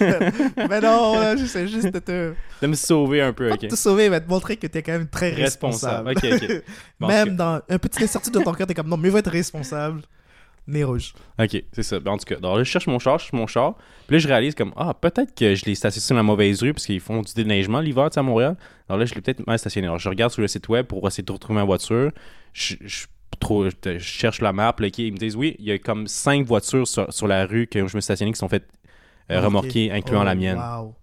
[0.58, 3.62] mais non, là, j'essaie juste de te, De me sauver un peu, pas ok?
[3.62, 6.10] de te sauver, mais de montrer que t'es quand même très responsable.
[6.10, 6.48] Responsable.
[6.50, 6.64] Ok.
[7.00, 9.32] Bon, même dans un petit incertitude de ton cœur, t'es comme non, mieux vaut être
[9.32, 10.02] responsable.
[10.68, 11.14] Nez rouge.
[11.40, 12.00] Ok, c'est ça.
[12.00, 13.76] Ben, en tout cas, alors là, je cherche mon char, je cherche mon char.
[14.08, 16.74] Puis là, je réalise comme, ah, peut-être que je l'ai stationné sur la mauvaise rue
[16.74, 18.56] parce qu'ils font du déneigement l'hiver, tu sais, à Montréal.
[18.88, 19.88] Alors là, je l'ai peut-être mal stationné.
[19.88, 22.12] Alors, je regarde sur le site web pour essayer de retrouver ma voiture.
[22.54, 23.06] Je, je,
[23.40, 26.06] trop- je- je cherche la map, là, ils me disent, oui, il y a comme
[26.08, 28.68] cinq voitures sur, sur la rue que je me suis stationné qui sont faites
[29.32, 30.58] euh, remorquer, incluant Oh, la mienne.
[30.58, 30.96] Wow.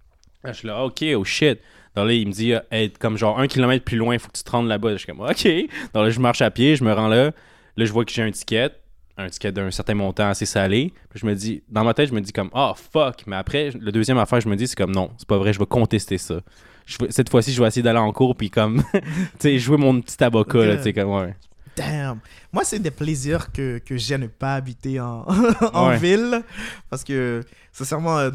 [0.44, 1.58] Là, je suis là, ok, oh shit.
[1.96, 4.28] Donc là, il me dit, euh, Hey, comme genre un kilomètre plus loin, il faut
[4.28, 4.92] que tu te rendes là-bas.
[4.92, 5.46] Je suis comme, ok.
[5.94, 7.32] Donc là, je marche à pied, je me rends là.
[7.76, 8.70] Là, je vois que j'ai un ticket,
[9.18, 10.92] un ticket d'un certain montant assez salé.
[11.10, 13.24] Puis je me dis, dans ma tête, je me dis comme, oh fuck.
[13.26, 15.58] Mais après, le deuxième affaire, je me dis, c'est comme, non, c'est pas vrai, je
[15.58, 16.40] vais contester ça.
[16.86, 19.00] Je vais- cette fois-ci, je vais essayer d'aller en cours, puis comme, tu
[19.40, 21.34] sais, jouer mon petit avocat, là, tu sais, comme, ouais.
[21.76, 22.20] Damn.
[22.52, 25.26] Moi, c'est des plaisirs que, que j'ai à ne pas habiter en,
[25.74, 25.98] en Ouais.
[25.98, 26.42] ville.
[26.88, 28.30] Parce que, sincèrement, euh,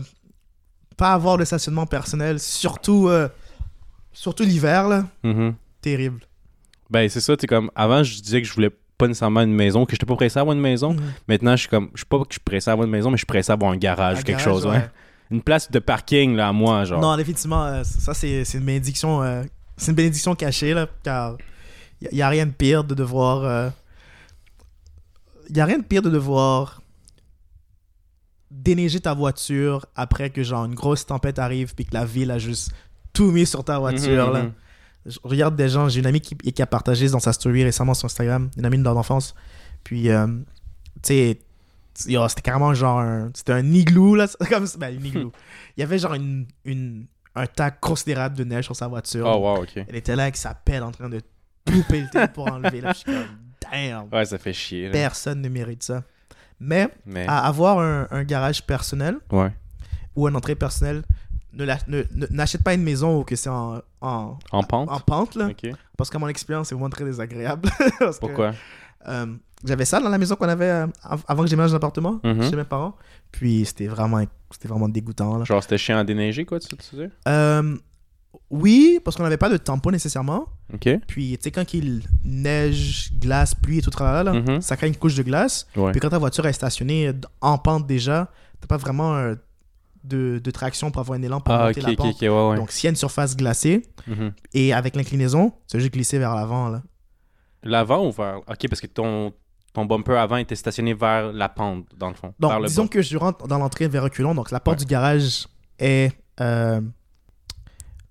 [0.98, 3.28] pas avoir de stationnement personnel, surtout, euh,
[4.12, 5.56] surtout l'hiver, là, Mhm.
[5.82, 6.20] terrible.
[6.90, 9.54] Ben, c'est ça, tu sais, comme, avant, je disais que je voulais pas nécessairement une
[9.54, 10.94] maison, que j'étais pas pressé à avoir une maison.
[10.94, 11.02] Mhm.
[11.28, 13.10] Maintenant, je suis comme, je suis pas que je suis pressé à avoir une maison,
[13.10, 14.90] mais je suis pressé à avoir un garage, Un quelque garage, chose, ouais.
[15.32, 17.02] Une place de parking, là, à moi, genre.
[17.02, 19.42] Non, effectivement, euh, ça, c'est une bénédiction, euh,
[19.78, 21.38] c'est une bénédiction cachée, là, car
[22.02, 23.72] il n'y a, rien de pire de devoir...
[25.50, 26.82] Il y a rien de pire de devoir
[28.52, 32.38] déneiger ta voiture après que, genre, une grosse tempête arrive puis que la ville a
[32.40, 32.72] juste
[33.12, 34.44] tout mis sur ta voiture, Mhm, là.
[34.44, 34.52] mhm.
[35.06, 37.94] Je regarde des gens, j'ai une amie qui, qui a partagé dans sa story récemment
[37.94, 39.36] sur Instagram, une amie de l'enfance.
[39.84, 41.40] Puis, euh, tu sais,
[41.94, 45.32] c'était carrément genre un, c'était un igloo, là, comme ben, un igloo.
[45.78, 47.06] Il y avait genre une, une,
[47.36, 49.26] un tas considérable de neige sur sa voiture.
[49.28, 49.84] Oh, wow, ok.
[49.88, 51.20] Elle était là avec sa pelle en train de
[51.66, 52.80] tout pelleter pour enlever.
[52.82, 53.26] Là, je suis comme,
[53.72, 54.86] damn, Ouais, ça fait chier.
[54.86, 54.92] là.
[54.92, 56.04] personne ne mérite ça.
[56.60, 59.52] Mais Mais, à avoir un, un garage personnel ouais.
[60.16, 61.04] ou une entrée personnelle,
[61.58, 64.90] ne- ne- n'achète pas une maison où que c'est en, en, En pente?
[64.90, 65.50] en pente, là.
[65.98, 67.70] Parce que mon expérience est vraiment très désagréable.
[68.20, 68.54] Pourquoi?
[69.08, 69.26] euh,
[69.66, 72.50] J'avais ça dans la maison qu'on avait euh, av- avant que j'éménage l'appartement Mhm.
[72.50, 72.96] chez mes parents.
[73.32, 74.22] Puis c'était vraiment,
[74.68, 75.38] vraiment dégoûtant.
[75.38, 75.46] Là.
[75.46, 77.06] Genre, c'était chiant à déneiger, quoi, tu, tu dis?
[77.28, 77.78] Euh,
[78.50, 80.48] oui, parce qu'on n'avait pas de tampon nécessairement.
[81.08, 83.92] Puis tu sais, quand il neige, glace, pluie et tout
[84.24, 84.62] là, Mhm.
[84.62, 85.68] ça crée une couche de glace.
[85.76, 85.92] Ouais.
[85.92, 87.12] Puis quand ta voiture est stationnée
[87.42, 89.14] en pente déjà, t'as pas vraiment
[90.04, 92.14] de, de traction pour avoir un élan pour Ah, monter la pente.
[92.16, 92.56] ok, ouais, ouais.
[92.58, 94.34] Donc s'il y a une surface glacée, Mhm.
[94.54, 96.70] et avec l'inclinaison, c'est juste glisser vers l'avant.
[96.70, 96.84] là.
[97.64, 98.40] L'avant ou vers.
[98.40, 99.34] Ok, parce que ton,
[99.74, 102.34] ton bumper avant était stationné vers la pente, dans le fond.
[102.40, 104.36] vers Donc, le disons que je rentre dans l'entrée vers reculons.
[104.36, 104.86] Donc, la porte Ouais.
[104.86, 105.48] du garage
[105.80, 106.12] est.
[106.42, 106.82] euh,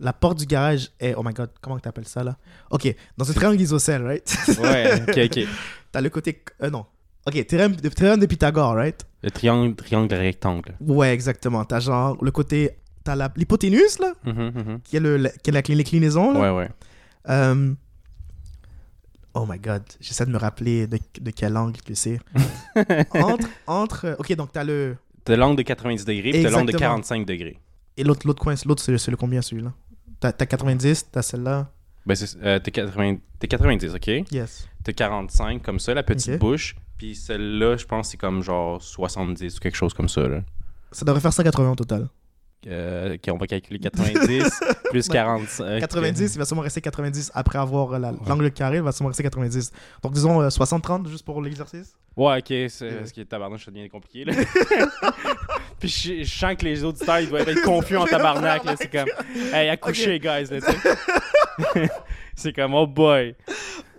[0.01, 1.15] la porte du garage est.
[1.17, 2.37] Oh my god, comment tu appelles ça là?
[2.71, 4.37] Ok, dans un triangle isocèle, right?
[4.61, 5.45] Ouais, ok, ok.
[5.93, 6.43] T'as le côté.
[6.63, 6.87] Euh, non.
[7.27, 9.07] Ok, théorème de, théorème de Pythagore, right?
[9.23, 10.75] Le triangle, triangle rectangle.
[10.81, 11.65] Ouais, exactement.
[11.65, 12.71] T'as genre le côté.
[13.05, 14.81] T'as la- l'hypoténuse là, Mhm, mhm.
[14.85, 16.41] qui est, le, la- qui est la clé- l'inclinaison là.
[16.53, 16.69] Ouais, ouais.
[17.29, 17.75] Euh,
[19.35, 22.19] Oh my god, j'essaie de me rappeler de, de quel angle que c'est.
[23.15, 24.17] entre, entre.
[24.19, 24.97] Ok, donc t'as le.
[25.25, 26.97] T'as l'angle de 90 degrés, puis t'as l'angle de Exactement.
[26.97, 27.59] 45 degrés.
[27.97, 29.73] Et l'autre coin, c'est- l'autre c'est le combien celui-là?
[30.21, 31.71] T'as t'as 90, t'as celle-là?
[32.05, 34.07] Ben, euh, t'es 80 t'es 90, ok?
[34.33, 34.69] Yes.
[34.85, 36.75] T'as 45, comme ça, la petite bouche.
[37.03, 40.43] Puis celle-là, je pense, c'est comme genre 70 ou quelque chose comme ça, là.
[40.93, 42.09] Ça devrait faire 180 au total.
[42.69, 44.61] Euh, ok, on va calculer 90
[44.91, 45.13] plus Ouais.
[45.13, 45.81] 45.
[45.81, 49.09] 90, il va sûrement rester 90 après avoir euh, la- l'angle carré, il va sûrement
[49.09, 49.73] rester 90.
[50.01, 51.93] Donc disons euh, 60-30 juste pour l'exercice?
[52.17, 52.95] Ouais, ok, c'est Yeah.
[52.99, 54.35] parce que tabarnak, ça devient compliqué, là.
[55.81, 58.63] Puis je, je sens que les auditeurs, ils doivent être confus en tabarnak.
[58.79, 59.09] C'est comme,
[59.53, 61.91] hey, accouchez, guys, là, tu sais.
[62.37, 63.35] c'est comme, oh boy.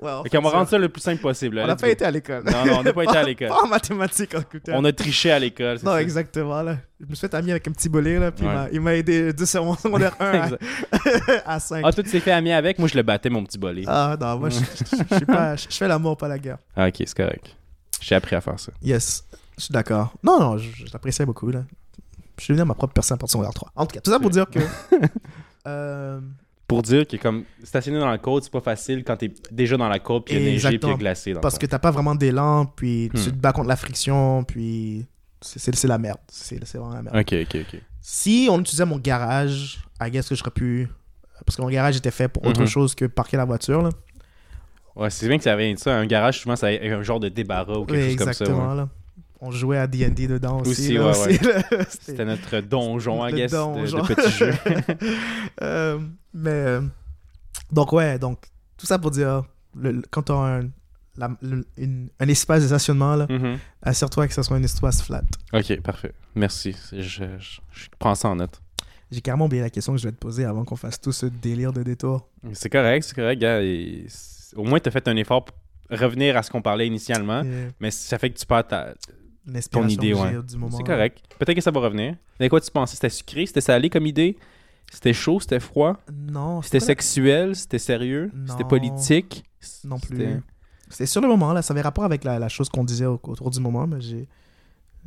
[0.03, 1.63] Ok, on va rendre ça le plus simple possible, là.
[1.63, 1.93] On n'a pas go.
[1.93, 2.43] été à l'école.
[2.45, 3.47] Non, non, on n'a pas été à l'école.
[3.49, 4.41] Pas en mathématiques en.
[4.69, 6.01] On a triché à l'école, Non, ça.
[6.01, 6.61] exactement.
[6.61, 6.77] Là.
[6.99, 8.53] Je me suis fait ami avec un petit bolé, là, puis il Ouais.
[8.55, 10.63] m'a- il m'a aidé de sur mon secondaire 1 Exact.
[11.45, 11.81] à, à 5.
[11.85, 13.83] Ah, toi, tu t'es fait ami avec, moi, je le battais, mon petit bolé.
[13.87, 16.57] Ah non, moi je, je, je suis pas, je, je fais l'amour, pas la guerre.
[16.75, 17.55] Ah, ok, c'est correct.
[18.01, 18.71] J'ai appris à faire ça.
[18.81, 19.23] Yes,
[19.57, 20.13] je suis d'accord.
[20.23, 21.49] Non, non, je, l'appréciais beaucoup.
[21.49, 21.63] Là.
[22.37, 23.71] Je suis devenu ma propre personne de secondaire 3.
[23.75, 24.59] En tout cas, tout ça pour dire que.
[25.67, 26.19] euh,
[26.73, 29.87] Pour dire que, comme, stationner dans la côte, c'est pas facile quand t'es déjà dans
[29.89, 31.33] la côte, puis il y a neigé, puis il y a glacé.
[31.33, 33.25] Dans parce que t'as pas vraiment d'élan, puis tu Hmm.
[33.31, 35.05] te bats contre la friction, puis
[35.41, 36.17] c'est- la merde.
[36.29, 37.15] C'est vraiment la merde.
[37.17, 37.81] Ok, ok, ok.
[38.01, 40.87] Si on utilisait mon garage, I guess que j'aurais pu.
[41.45, 42.67] Parce que mon garage était fait pour autre Mhm.
[42.67, 43.81] chose que parquer la voiture.
[43.81, 43.89] Là.
[44.95, 45.95] Ouais, c'est bien que ça de ça.
[45.97, 48.31] Un garage, souvent, ça a un genre de débarras ou quelque Oui, chose comme ça.
[48.31, 48.69] exactement.
[48.71, 48.75] ouais.
[48.77, 48.89] là.
[49.45, 50.97] On jouait à D&D dedans aussi.
[50.97, 51.05] Aussi, ouais,
[51.75, 51.85] ouais.
[51.89, 54.01] C'était notre donjon, I Le guess, de- donjon.
[54.01, 54.53] de, petits jeux.
[55.61, 55.99] Euh,
[56.33, 56.49] mais.
[56.51, 56.81] euh,
[57.71, 58.39] donc, ouais, donc.
[58.77, 59.43] Tout ça pour dire,
[59.75, 60.61] le- le- quand tu as un,
[61.17, 63.57] la- le- une- un espace de stationnement, là, Mhm.
[63.81, 65.23] assure-toi que ce soit un espace flat.
[65.53, 66.13] Ok, parfait.
[66.35, 66.75] Merci.
[66.91, 68.61] Je, je- je prends ça en note.
[69.11, 71.25] J'ai carrément oublié la question que je vais te poser avant qu'on fasse tout ce
[71.27, 72.27] délire de détour.
[72.53, 73.61] C'est correct, c'est correct, gars.
[73.61, 74.07] et
[74.55, 75.55] Au moins, tu as fait un effort pour
[75.91, 77.43] revenir à ce qu'on parlait initialement,
[77.79, 78.93] mais ça fait que tu perds ta...
[79.45, 80.31] L'inspiration idée, que ouais.
[80.33, 80.77] j'ai du moment.
[80.77, 81.21] C'est correct.
[81.37, 82.15] Peut-être que ça va revenir.
[82.39, 82.95] Mais quoi tu pensais?
[82.95, 83.45] C'était sucré?
[83.45, 84.37] C'était salé comme idée?
[84.91, 85.39] C'était chaud?
[85.39, 85.97] C'était froid?
[86.11, 87.55] Non, C'était la- sexuel?
[87.55, 88.31] C'était sérieux?
[88.47, 89.43] C'était politique?
[89.83, 90.41] Non plus.
[90.89, 91.61] C'était sur le moment, là.
[91.61, 94.27] Ça avait rapport avec la, la chose qu'on disait au- autour du moment, mais j'ai,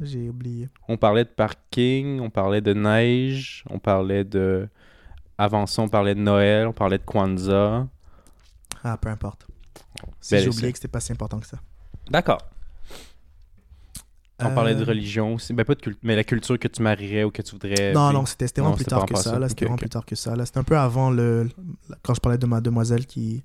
[0.00, 0.68] j'ai oublié.
[0.88, 4.68] On parlait de parking, on parlait de neige, on parlait de...
[5.38, 7.86] Avant ça, on parlait de Noël, on parlait de Kwanzaa.
[8.82, 9.46] Ah, peu importe.
[10.20, 11.58] Si j'ai oublié que c'était pas si important que ça.
[12.10, 12.38] D'accord.
[14.38, 15.54] On Euh, parlait de religion aussi.
[15.54, 17.92] Ben, pas de culte, mais la culture que tu marierais ou que tu voudrais.
[17.94, 19.30] Non, non, c'était vraiment plus tard que ça.
[19.30, 19.38] ça.
[19.38, 20.36] Là, c'était Ok, vraiment plus tard que ça.
[20.36, 21.48] Là, c'était un peu avant le,
[22.02, 23.42] quand je parlais de ma demoiselle qui,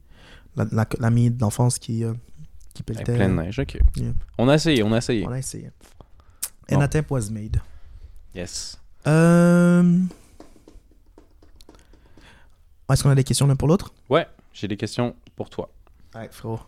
[0.57, 0.65] la-
[0.99, 2.13] la- d'enfance qui, euh,
[2.73, 3.15] qui pelletait.
[3.15, 3.77] plein de neige, ok.
[3.95, 4.11] Yeah.
[4.37, 5.25] On a essayé, on a essayé.
[5.25, 5.71] On a essayé.
[6.69, 6.77] Bon.
[6.77, 7.61] An attempt was made.
[8.35, 8.77] Yes.
[9.07, 9.97] Euh...
[12.91, 13.93] Est-ce qu'on a des questions l'un pour l'autre?
[14.09, 15.69] Ouais, j'ai des questions pour toi.
[16.15, 16.59] Ouais, frérot.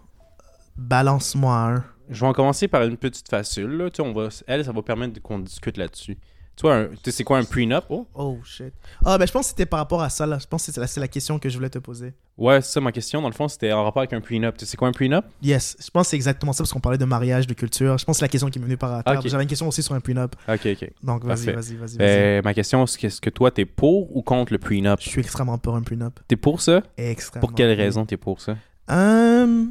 [0.78, 1.84] Balance-moi un.
[2.13, 3.65] Je vais en commencer par une petite facile.
[3.67, 3.89] Là.
[3.89, 4.30] Tu sais, on va...
[4.47, 6.17] Elle, ça va permettre qu'on discute là-dessus.
[6.56, 7.84] Tu vois, un- tu sais, c'est quoi un prenup?
[7.89, 8.06] Oh?
[8.13, 8.71] Oh shit.
[9.04, 10.38] Ah, ben je pense que c'était par rapport à ça là.
[10.39, 12.13] Je pense que c'est la, c'est la question que je voulais te poser.
[12.38, 13.23] Ouais, c'est ça ma question.
[13.23, 14.56] Dans le fond, c'était en rapport avec un prenup.
[14.56, 15.26] Tu sais, c'est quoi un prenup?
[15.41, 17.97] Yes, je pense que c'est exactement ça parce qu'on parlait de mariage, de culture.
[17.97, 18.99] Je pense que c'est la question qui m'est venue par.
[18.99, 19.26] Ok.
[19.26, 20.36] J'avais une question aussi sur un prenup.
[20.47, 20.91] Ok, ok.
[21.02, 21.54] Donc vas-y, Parfait.
[21.54, 21.97] vas-y, vas-y.
[21.97, 22.08] vas-y.
[22.08, 24.99] Euh, ma question, c'est est-ce que toi, t'es pour ou contre le prenup?
[25.02, 26.19] Je suis extrêmement pour un prenup.
[26.28, 26.84] T'es pour ça?
[26.97, 27.47] Extrêmement.
[27.47, 28.58] Pour quelle raison t'es pour ça?
[28.91, 29.65] Euh,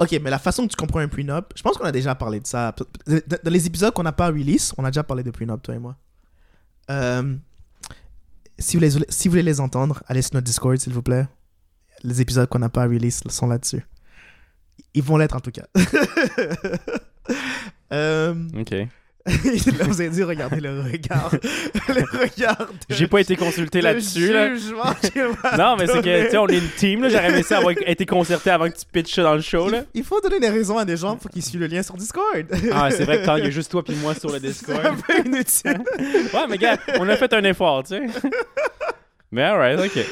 [0.00, 2.40] Ok, mais la façon que tu comprends un prenup, je pense qu'on a déjà parlé
[2.40, 2.74] de ça.
[3.06, 5.78] Dans les épisodes qu'on n'a pas release, on a déjà parlé de prenup, toi et
[5.78, 5.96] moi.
[6.90, 7.36] Euh,
[8.58, 11.26] si, vous voulez les entendre, allez sur notre Discord, s'il vous plaît.
[12.02, 13.86] Les épisodes qu'on n'a pas release sont là-dessus.
[14.94, 15.66] Ils vont l'être en tout cas.
[17.92, 18.74] euh, Ok.
[19.26, 21.30] là, vous avez dû regarder le regard.
[21.88, 22.68] le regard.
[22.90, 24.30] J'ai pas été consulté de là-dessus.
[24.32, 24.50] Là.
[25.58, 27.08] Non, mais c'est que, tu sais, on est une team, là.
[27.08, 29.84] J'aurais aimé ça avoir été concerté avant que tu pitches dans le show, là.
[29.94, 31.96] Il, il faut donner des raisons à des gens pour qu'ils suivent le lien sur
[31.96, 32.44] Discord.
[32.72, 34.46] Ah, c'est vrai que quand il y a juste toi puis moi sur le C'est
[34.46, 34.96] un Discord.
[35.06, 35.82] peu inutile.
[36.34, 38.02] Ouais, mais gars, on a fait un effort, tu sais.
[39.32, 40.04] Mais alright, ok.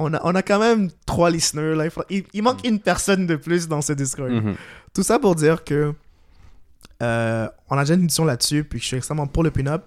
[0.00, 1.74] On a, on a quand même trois listeners.
[1.74, 1.84] Là.
[2.08, 4.30] Il, il- il manque une personne de plus dans ce Discord.
[4.30, 4.54] Mhm.
[4.94, 5.92] Tout ça pour dire que
[7.02, 9.84] euh, on a déjà une édition là-dessus, puis je suis extrêmement pour le pin-up.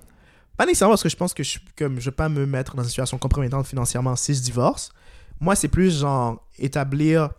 [0.58, 2.90] Pas nécessairement parce que je pense que je ne vais pas me mettre dans une
[2.90, 4.92] situation compromettante financièrement si je divorce.
[5.40, 7.30] Moi, c'est plus genre établir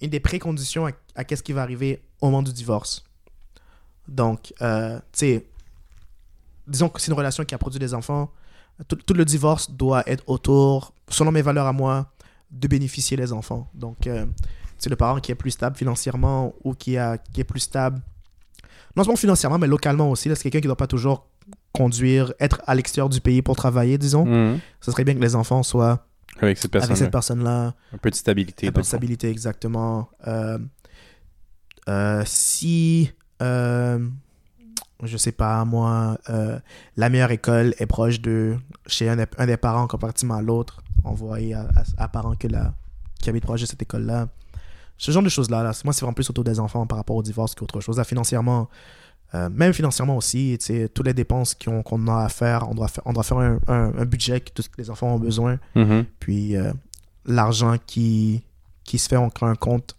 [0.00, 3.04] une des préconditions à, qu'est-ce qui va arriver au moment du divorce.
[4.06, 5.46] Donc, euh, tu sais,
[6.66, 8.32] disons que c'est une relation qui a produit des enfants.
[8.88, 12.12] Tout, le divorce doit être autour, selon mes valeurs à moi,
[12.50, 13.68] de bénéficier des enfants.
[13.74, 14.26] Donc, euh,
[14.78, 18.00] c'est le parent qui est plus stable financièrement ou qui, a, qui est plus stable,
[18.96, 20.28] non seulement financièrement, mais localement aussi.
[20.34, 21.26] C'est quelqu'un qui ne doit pas toujours
[21.72, 24.24] conduire, être à l'extérieur du pays pour travailler, disons.
[24.24, 24.60] Mhm.
[24.80, 26.06] Ce serait bien que les enfants soient
[26.40, 27.74] Avec cette personne personne-là.
[27.92, 28.66] Un peu de stabilité.
[28.68, 30.08] Un peu de stabilité, exactement.
[30.26, 30.58] Euh,
[31.88, 33.10] euh, si,
[33.42, 33.98] euh,
[35.02, 36.58] je sais pas, moi, euh,
[36.96, 40.82] la meilleure école est proche de chez un, des- un des parents comparativement à l'autre,
[41.04, 42.72] envoyer à, à, à parents que la,
[43.20, 44.28] qui habite proche de cette école-là.
[44.96, 47.22] Ce genre de choses-là, là, moi, c'est vraiment plus autour des enfants par rapport au
[47.22, 47.98] divorce qu'autre chose.
[47.98, 48.68] Là, financièrement,
[49.34, 50.56] euh, même financièrement aussi,
[50.94, 53.92] toutes les dépenses qu'on a à faire, on doit faire, on doit faire un, un-
[53.98, 55.58] un budget que tous les enfants ont besoin.
[55.74, 56.04] Mhm.
[56.20, 56.72] Puis euh,
[57.26, 58.44] l'argent qui,
[58.84, 59.96] qui se fait, on crée un compte,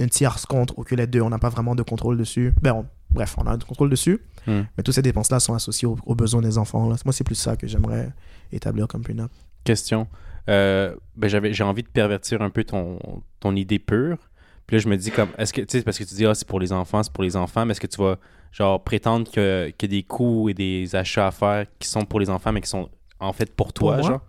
[0.00, 2.54] une tierce compte, ou que les deux, on n'a pas vraiment de contrôle dessus.
[2.62, 4.62] Ben, on- bref, on a du contrôle dessus, Hmm.
[4.76, 6.88] mais toutes ces dépenses-là sont associées aux, aux besoins des enfants.
[6.88, 6.96] Là.
[7.04, 8.10] Moi, c'est plus ça que j'aimerais
[8.52, 9.30] établir comme prenup.
[9.64, 10.06] Question.
[10.48, 12.98] Euh, ben j'avais j'ai envie de pervertir un peu ton,
[13.40, 14.18] ton idée pure.
[14.66, 16.34] Puis là, je me dis comme est-ce que tu sais parce que tu dis ah
[16.34, 18.16] c'est pour les enfants, c'est pour les enfants, mais est-ce que tu vas
[18.52, 22.04] genre prétendre que qu'il y a des coûts et des achats à faire qui sont
[22.04, 22.88] pour les enfants mais qui sont
[23.20, 24.20] en fait pour toi, Pour genre?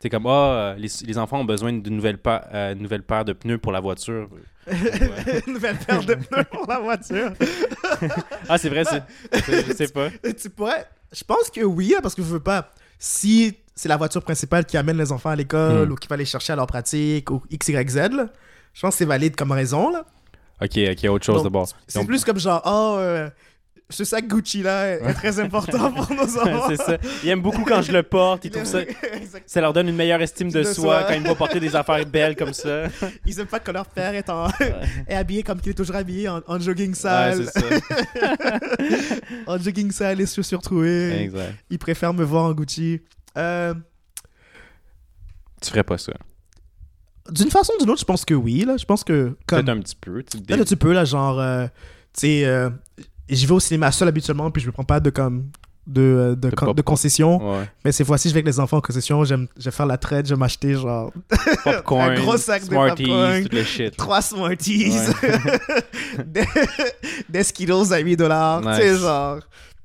[0.00, 3.32] C'est comme ah les, les enfants ont besoin d'une nouvelle pa- euh, nouvelle paire de
[3.32, 4.28] pneus pour la voiture.
[5.46, 7.32] Une nouvelle paire de pneus pour la voiture.
[8.48, 9.02] Ah c'est vrai, c'est
[9.42, 10.08] c'est- je sais pas.
[10.40, 10.86] tu pourrais.
[11.12, 12.70] Je pense que oui, hein, parce que je veux pas.
[12.98, 15.92] Si c'est la voiture principale qui amène les enfants à l'école Hmm.
[15.92, 18.28] ou qui va les chercher à leur pratique ou X, Y, Z, là,
[18.74, 19.90] je pense que c'est valide comme raison.
[19.90, 20.04] Là.
[20.60, 21.68] Ok ok autre chose Donc, de bord.
[21.86, 23.30] C'est Donc- plus comme genre, oh, euh,
[23.90, 26.66] ce sac Gucci là est très important pour nos enfants.
[26.68, 26.98] c'est ça.
[27.24, 28.44] Ils aiment beaucoup quand je le porte.
[28.44, 28.80] Ils trouvent ça,
[29.46, 31.04] ça leur donne une meilleure estime de, De soi, soi.
[31.08, 32.84] quand ils me voient porter des affaires belles comme ça.
[33.24, 34.48] Ils aiment pas que leur père est, en...
[35.06, 37.46] est habillé comme qu'il est toujours habillé en, en jogging Ouais, sale.
[37.52, 38.58] c'est ça.
[39.46, 41.22] en jogging sale et chaussures trouées.
[41.22, 41.54] Exact.
[41.70, 43.00] Ils préfèrent me voir en Gucci.
[43.36, 43.72] Euh,
[45.62, 46.12] Tu ferais pas ça.
[47.30, 48.64] D'une façon ou d'une autre, je pense que oui.
[48.64, 48.76] Là.
[48.76, 49.36] Je pense que.
[49.46, 50.22] Comme, Peut-être un petit peu.
[50.22, 51.66] tu sais, Là, là, tu peux, là, genre, euh,
[52.14, 52.70] tu sais, euh,
[53.36, 55.46] j'y vais au cinéma seul habituellement, puis je me prends pas de, comme,
[55.86, 56.82] de, euh, de, De con- de popcorn.
[56.82, 57.52] concessions.
[57.58, 57.64] Ouais.
[57.84, 59.96] Mais ces fois-ci, je vais avec les enfants en concession, j'aime, je vais faire la
[59.96, 61.12] traite, je vais m'acheter, genre,
[61.64, 63.44] Popcorn, Un gros sac de popcorn.
[63.44, 63.96] tout le shit.
[63.96, 64.92] trois Smarties,
[66.26, 66.44] des,
[67.28, 69.00] des Skittles à 8 dollars, tu sais, Nice.
[69.00, 69.38] genre.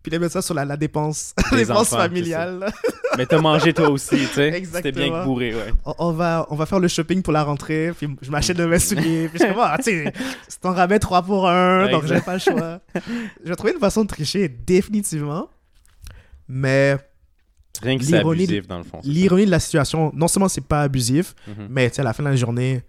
[0.04, 2.72] Puis les mettre ça sur la, la dépense, Les dépense enfants, familiale.
[3.18, 4.28] Mais t'as mangé toi aussi, tu sais.
[4.28, 4.94] C'était Exactement.
[5.08, 5.74] bien bourré, ouais.
[5.86, 8.66] On, on va, on va faire le shopping pour la rentrée, puis je m'achète de
[8.66, 9.30] mes souliers.
[9.30, 10.14] Puis je suis comme, ah, tu sais,
[10.50, 12.80] c'est un rabais 3 pour 1, donc j'ai pas le choix.
[13.44, 15.48] Je vais trouver une façon de tricher, définitivement.
[16.48, 16.98] Mais
[17.82, 19.00] Rien que c'est abusif, dans le fond.
[19.04, 21.68] l'ironie de la situation, non seulement c'est pas abusif, Mhm.
[21.70, 22.82] mais tu sais, à la fin de la journée,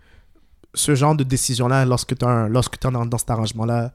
[0.74, 3.92] ce genre de décision-là, lorsque tu es lorsque t'es dans, dans cet arrangement-là,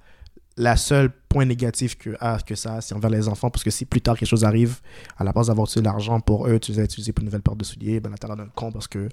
[0.61, 3.69] la seule point négatif que, ah, que ça a, c'est envers les enfants, parce que
[3.71, 4.81] si plus tard quelque chose arrive,
[5.17, 7.41] à la base d'avoir utilisé l'argent pour eux, tu les as utilisé pour une nouvelle
[7.41, 9.07] paire de souliers, ben là, t'as l'air d'un con parce que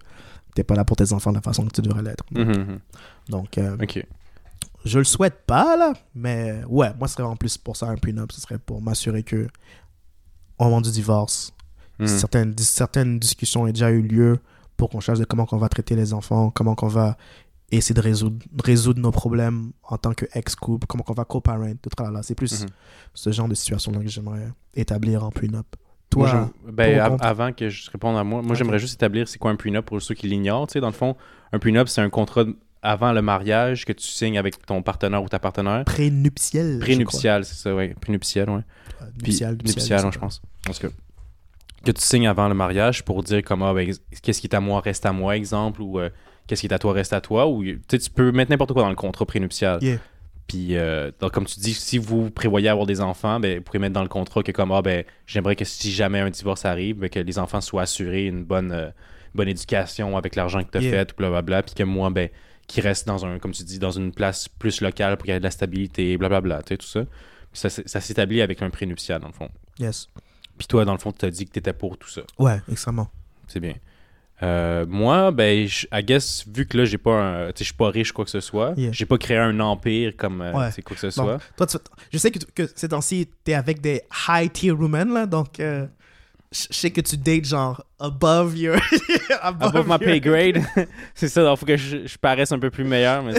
[0.57, 2.25] t'es pas là pour tes enfants de la façon que tu devrais l'être.
[2.33, 2.79] Mhm, mhm.
[3.29, 4.05] Donc, euh, Ok.
[4.85, 7.97] je le souhaite pas, là, mais ouais, moi, ce serait en plus pour ça un
[7.97, 9.47] prenup, ce serait pour m'assurer que,
[10.59, 11.53] au moment du divorce,
[12.01, 12.07] Mhm.
[12.09, 14.39] certaines, certaines discussions ont déjà eu lieu
[14.77, 17.17] pour qu'on cherche de comment on va traiter les enfants, comment on va
[17.71, 21.91] essayer de résoudre, résoudre nos problèmes en tant que ex-couple, comment on va co-parent, tout
[21.99, 22.23] ça là.
[22.23, 22.69] C'est plus Mhm.
[23.15, 25.67] ce genre de situation-là que j'aimerais établir en prenup.
[26.11, 29.39] Toi, Moi, ben, av- avant que je réponde à moi, moi j'aimerais juste établir c'est
[29.39, 30.69] quoi un prenup pour ceux qui l'ignorent.
[30.77, 31.17] Dans le fond,
[31.53, 32.45] un prenup, c'est un contrat
[32.83, 35.85] avant le mariage que tu signes avec ton partenaire ou ta partenaire.
[35.85, 36.79] prénuptial.
[36.79, 37.95] Prénuptial, c'est ça, ouais.
[38.01, 38.61] Prénuptial, ouais.
[38.95, 39.07] crois.
[39.09, 39.33] Euh, Puis-
[39.65, 40.41] Nuptial, je pense.
[40.69, 40.95] En tout cas,
[41.85, 44.61] que tu signes avant le mariage pour dire comme, ah, ben, qu'est-ce qui est à
[44.61, 46.11] moi reste à moi, exemple, ou euh,
[46.47, 48.91] qu'est-ce qui est à toi reste à toi, ou tu peux mettre n'importe quoi dans
[48.91, 49.83] le contrat prénuptial.
[49.83, 49.99] Yeah.
[50.47, 53.81] Puis, euh, donc, comme tu dis, si vous prévoyez avoir des enfants, ben, vous pouvez
[53.81, 56.99] mettre dans le contrat que comme, ah, ben, j'aimerais que si jamais un divorce arrive,
[56.99, 58.91] ben, que les enfants soient assurés une bonne, euh,
[59.35, 60.91] bonne éducation avec l'argent que tu as Yeah.
[60.93, 62.29] fait, blablabla, puis que moi, ben,
[62.69, 65.37] qui reste dans un, comme tu dis, dans une place plus locale pour qu'il y
[65.37, 67.05] ait de la stabilité, blablabla, tu sais, tout ça.
[67.53, 69.49] Puis ça s'établit avec un prénuptial, dans le fond.
[69.81, 70.09] Yes.
[70.59, 72.23] Puis toi, dans le fond, tu as dit que tu étais pour tout ça.
[72.39, 73.09] Ouais, extrêmement.
[73.49, 73.75] C'est bien.
[74.43, 78.13] Euh, moi, ben, je- I guess, vu que là, j'ai pas je suis pas riche,
[78.13, 78.93] quoi que ce soit, Yeah.
[78.93, 80.43] j'ai pas créé un empire comme.
[80.43, 80.83] euh, Ouais.
[80.85, 81.39] quoi que ce soit.
[81.57, 81.79] Toi, tu-
[82.13, 85.87] je sais que, que ces temps-ci, t'es avec des high-tier women, là, donc euh,
[86.71, 88.77] je sais que tu dates genre above your...
[89.43, 90.63] Above my your- pay grade.
[91.15, 93.35] c'est ça, il faut que je, je paraisse un peu plus meilleur, mais.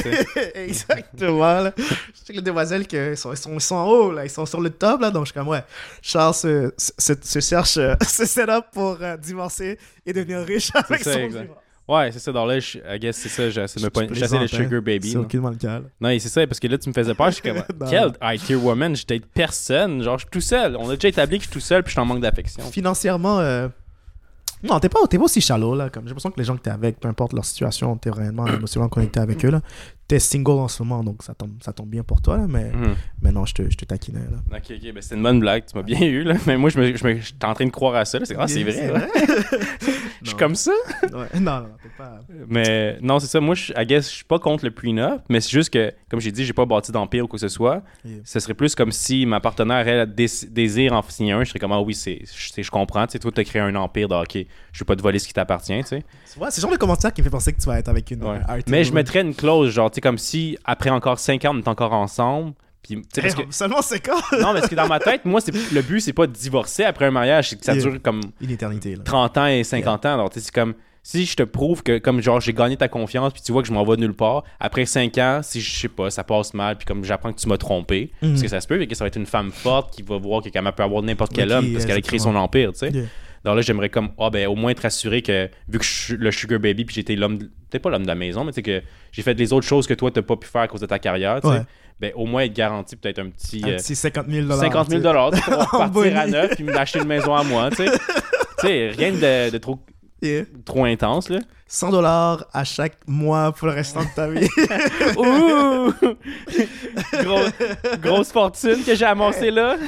[0.56, 1.74] Exactement, là.
[1.78, 4.70] Je sais que les demoiselles, que, sont, sont, en haut, là, ils sont sur le
[4.70, 5.64] top, là, donc je suis comme, ouais,
[6.02, 10.72] Charles se, se, se cherche, euh, se set up pour euh, divorcer et devenir riche
[10.74, 11.52] avec ça, son exact.
[11.88, 12.32] Ouais, c'est ça.
[12.34, 13.50] Dans là, je, I guess, c'est ça.
[13.50, 15.12] J'essaie de le sugar baby.
[15.12, 15.82] C'est aucunement le cas.
[16.02, 17.28] Non, c'est ça, parce que là, tu me faisais peur.
[17.28, 17.88] Je suis comme, Non.
[17.90, 18.96] quel high tier woman?
[18.96, 20.04] Je date personne.
[20.04, 20.76] Genre, je suis tout seul.
[20.78, 22.64] On a déjà établi que je suis tout seul, puis je suis en manque d'affection.
[22.66, 23.70] Financièrement, euh,
[24.64, 25.90] non, t'es pas, pas aussi shallow, là.
[25.90, 28.48] Comme j'ai l'impression que les gens que t'es avec, peu importe leur situation, t'es vraiment
[28.48, 29.62] émotionnellement connecté avec eux, là.
[30.08, 32.72] T'es single en ce moment, donc ça tombe, ça tombe bien pour toi, là, mais,
[33.22, 34.58] mais non, je te, je te taquinais, là.
[34.58, 36.36] Ok, ok, ben c'était une bonne blague, tu m'as bien eu, là.
[36.48, 38.20] Mais moi, je me, je me- en train de croire à ça.
[38.24, 38.90] C'est, ah, c'est vrai.
[40.24, 40.72] Je suis comme ça.
[41.04, 42.20] Ouais, Non, non, t'es pas.
[42.50, 43.40] Mais non, c'est ça.
[43.40, 46.20] Moi, je, I guess, je suis pas contre le prenup, mais c'est juste que, comme
[46.20, 47.82] j'ai dit, j'ai pas bâti d'empire ou quoi que ce soit.
[48.04, 48.18] Yeah.
[48.26, 51.44] Ce serait plus comme si ma partenaire, elle, dés- désire en signer un.
[51.44, 53.06] Je serais comme, ah oui, c'est, je, c'est- je comprends.
[53.08, 54.48] Tu sais, toi, t'as créé un empire de hockey.
[54.74, 56.04] Je veux pas te voler ce qui t'appartient, tu sais.
[56.38, 58.12] Ouais, c'est le genre de commentaire qui me fait penser que tu vas être avec
[58.12, 58.24] une.
[58.24, 58.40] Ouais.
[58.50, 61.60] euh, Mais je mettrais une clause, genre, sais, comme si après encore 5 ans, on
[61.60, 62.54] est encore ensemble.
[62.84, 63.42] Puis, parce que.
[63.50, 66.14] Seulement c'est quand Non, mais parce que dans ma tête, moi, c'est, le but, c'est
[66.14, 67.82] pas de divorcer après un mariage, c'est que ça Yeah.
[67.84, 69.04] dure comme Une éternité, là.
[69.04, 70.14] 30 ans et 50 ans.
[70.14, 72.88] Alors, tu sais, c'est comme si je te prouve que, comme genre, j'ai gagné ta
[72.88, 75.80] confiance, puis tu vois que je m'en vais nulle part, après 5 ans, si je
[75.80, 78.30] sais pas, ça passe mal, puis comme j'apprends que tu m'as trompé, Mhm.
[78.32, 80.18] parce que ça se peut, et que ça va être une femme forte qui va
[80.18, 82.90] voir qu'elle peut avoir n'importe quel homme, parce qu'elle a créé son empire, tu sais.
[82.92, 83.06] Yeah.
[83.48, 86.18] Donc là, j'aimerais comme, ah ben, au moins être assuré que, vu que je suis
[86.18, 88.62] le sugar baby, puis j'étais l'homme, peut-être pas l'homme de la maison, mais tu sais,
[88.62, 88.84] que
[89.14, 91.00] j'ai fait les autres choses que toi, t'as pas pu faire à cause de ta
[91.00, 91.54] carrière, tu sais.
[91.54, 91.62] Ouais.
[92.02, 93.62] Ben, au moins être garanti peut-être un petit.
[93.64, 95.32] Un euh, petit 50 000 50 000 tu sais.
[95.32, 97.86] tu sais, pour partir à neuf puis m'acheter une maison à moi, tu sais.
[98.60, 99.80] tu sais, rien de, de trop,
[100.22, 100.44] Yeah.
[100.66, 101.40] trop intense, là.
[101.68, 104.48] 100 dollars à chaque mois pour le restant de ta vie.
[105.18, 105.94] Ouh!
[107.24, 109.76] Gros- grosse fortune que j'ai amassée là.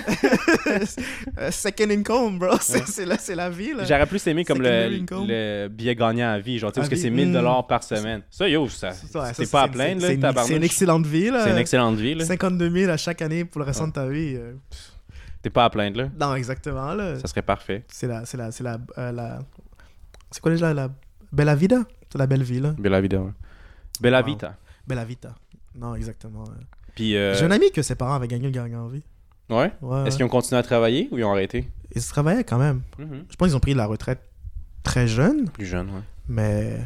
[1.40, 2.58] Euh, Second income, bro.
[2.60, 3.84] C'est la, vie, là.
[3.86, 6.60] J'aurais plus aimé comme le, billet gagnant à vie.
[6.60, 7.34] Genre, tu sais, parce que c'est 1000 mm.
[7.34, 8.22] dollars par semaine.
[8.30, 10.50] Ça, yo, ça, Ouais, c'est pas à plaindre, là, c'est une- tabarnouche.
[10.52, 11.44] C'est une excellente vie, là.
[11.46, 12.26] C'est une excellente vie, là.
[12.26, 14.36] 52 000 à chaque année pour le restant de ta vie.
[14.38, 14.54] euh,
[15.42, 16.10] T'es pas à plaindre, là.
[16.20, 17.18] Non, exactement, là.
[17.20, 17.84] Ça serait parfait.
[17.88, 18.26] C'est la...
[18.26, 18.52] C'est la...
[18.52, 18.78] C'est la...
[18.98, 19.40] euh, la-
[20.32, 20.90] C'est quoi déjà la...
[21.32, 21.84] Bella Vida?
[22.12, 22.74] C'est la belle vie, là.
[22.78, 23.32] Bella vida, ouais.
[24.02, 24.26] Bella Wow.
[24.26, 24.58] vita.
[24.88, 25.36] Bella Vita.
[25.76, 26.44] Non, exactement.
[26.46, 26.56] ouais.
[26.96, 29.04] Puis, euh, J'ai un ami que ses parents avaient gagné le gagnant en vie.
[29.50, 29.72] ouais?
[29.82, 31.70] Ouais, Est-ce qu'ils ont continué à travailler ou ils ont arrêté?
[31.94, 32.82] Ils se travaillaient quand même.
[32.98, 33.26] Mhm.
[33.30, 34.22] Je pense qu'ils ont pris la retraite
[34.84, 36.02] très jeune, Plus jeune, ouais.
[36.28, 36.80] mais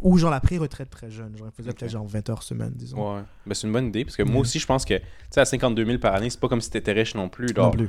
[0.00, 1.34] Ou genre la pré-retraite très jeune.
[1.38, 1.78] J'aurais faisais Ok.
[1.78, 3.16] peut-être genre 20 heures semaine, disons.
[3.16, 3.22] Ouais.
[3.46, 4.40] Ben, c'est une bonne idée parce que moi Ouais.
[4.40, 6.70] aussi, je pense que, tu sais, à 52 000 par année, c'est pas comme si
[6.70, 7.48] t'étais riche non plus.
[7.48, 7.70] Non genre.
[7.72, 7.88] plus.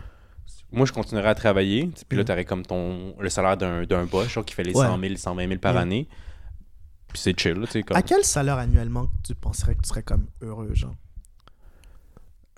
[0.72, 1.90] Moi, je continuerais à travailler.
[1.96, 2.28] tu Puis là, Mhm.
[2.28, 4.86] t'aurais comme ton, le salaire d'un, boss, qui fait les Ouais.
[4.86, 5.82] 100 000, 120 000 par Ouais.
[5.82, 6.08] année.
[7.10, 7.84] Puis c'est chill, là, tu sais.
[7.84, 7.98] Comme...
[7.98, 10.96] À quel salaire annuellement tu penserais que tu serais comme heureux, genre?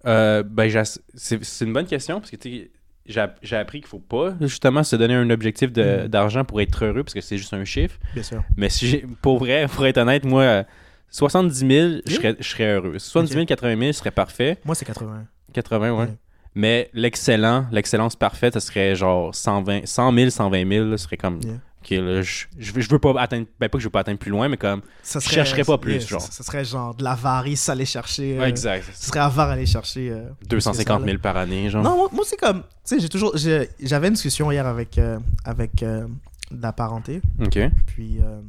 [0.06, 0.69] Euh, ben,
[1.15, 2.71] c'est, une bonne question parce que, tu
[3.06, 6.08] j'ai, appris qu'il faut pas justement se donner un objectif Mhm.
[6.08, 7.97] d'argent pour être heureux parce que c'est juste un chiffre.
[8.13, 8.43] Bien sûr.
[8.58, 10.63] Mais si pour vrai, pour être honnête, moi, euh,
[11.10, 12.99] 70 000, je serais, je serais heureux.
[12.99, 14.58] 70 000, 80 000 serait parfait.
[14.65, 15.26] Moi, c'est 80.
[15.54, 15.99] 80, ouais.
[16.06, 16.13] Ouais.
[16.55, 21.17] Mais l'excellent, l'excellence parfaite, ce serait genre 120, 100 000, 120 000, là, ce serait
[21.17, 21.55] comme, Yeah.
[21.81, 24.01] ok, là, je, je, veux, je veux pas atteindre, ben pas que je veux pas
[24.01, 26.21] atteindre plus loin, mais comme, Ça Je chercherais pas plus, yeah, genre.
[26.21, 28.39] Ça, ça serait genre de l'avarice aller chercher.
[28.39, 30.11] euh, exact, Ce serait avare aller chercher.
[30.11, 31.83] euh, plus que 250 ça, 000 par année, genre.
[31.83, 32.61] Non, moi, moi, c'est comme.
[32.61, 33.35] Tu sais, j'ai toujours.
[33.35, 36.05] J'avais une discussion hier avec, euh, avec euh,
[36.51, 37.19] de la parenté.
[37.43, 37.57] Ok.
[37.87, 38.19] Puis.
[38.21, 38.41] euh,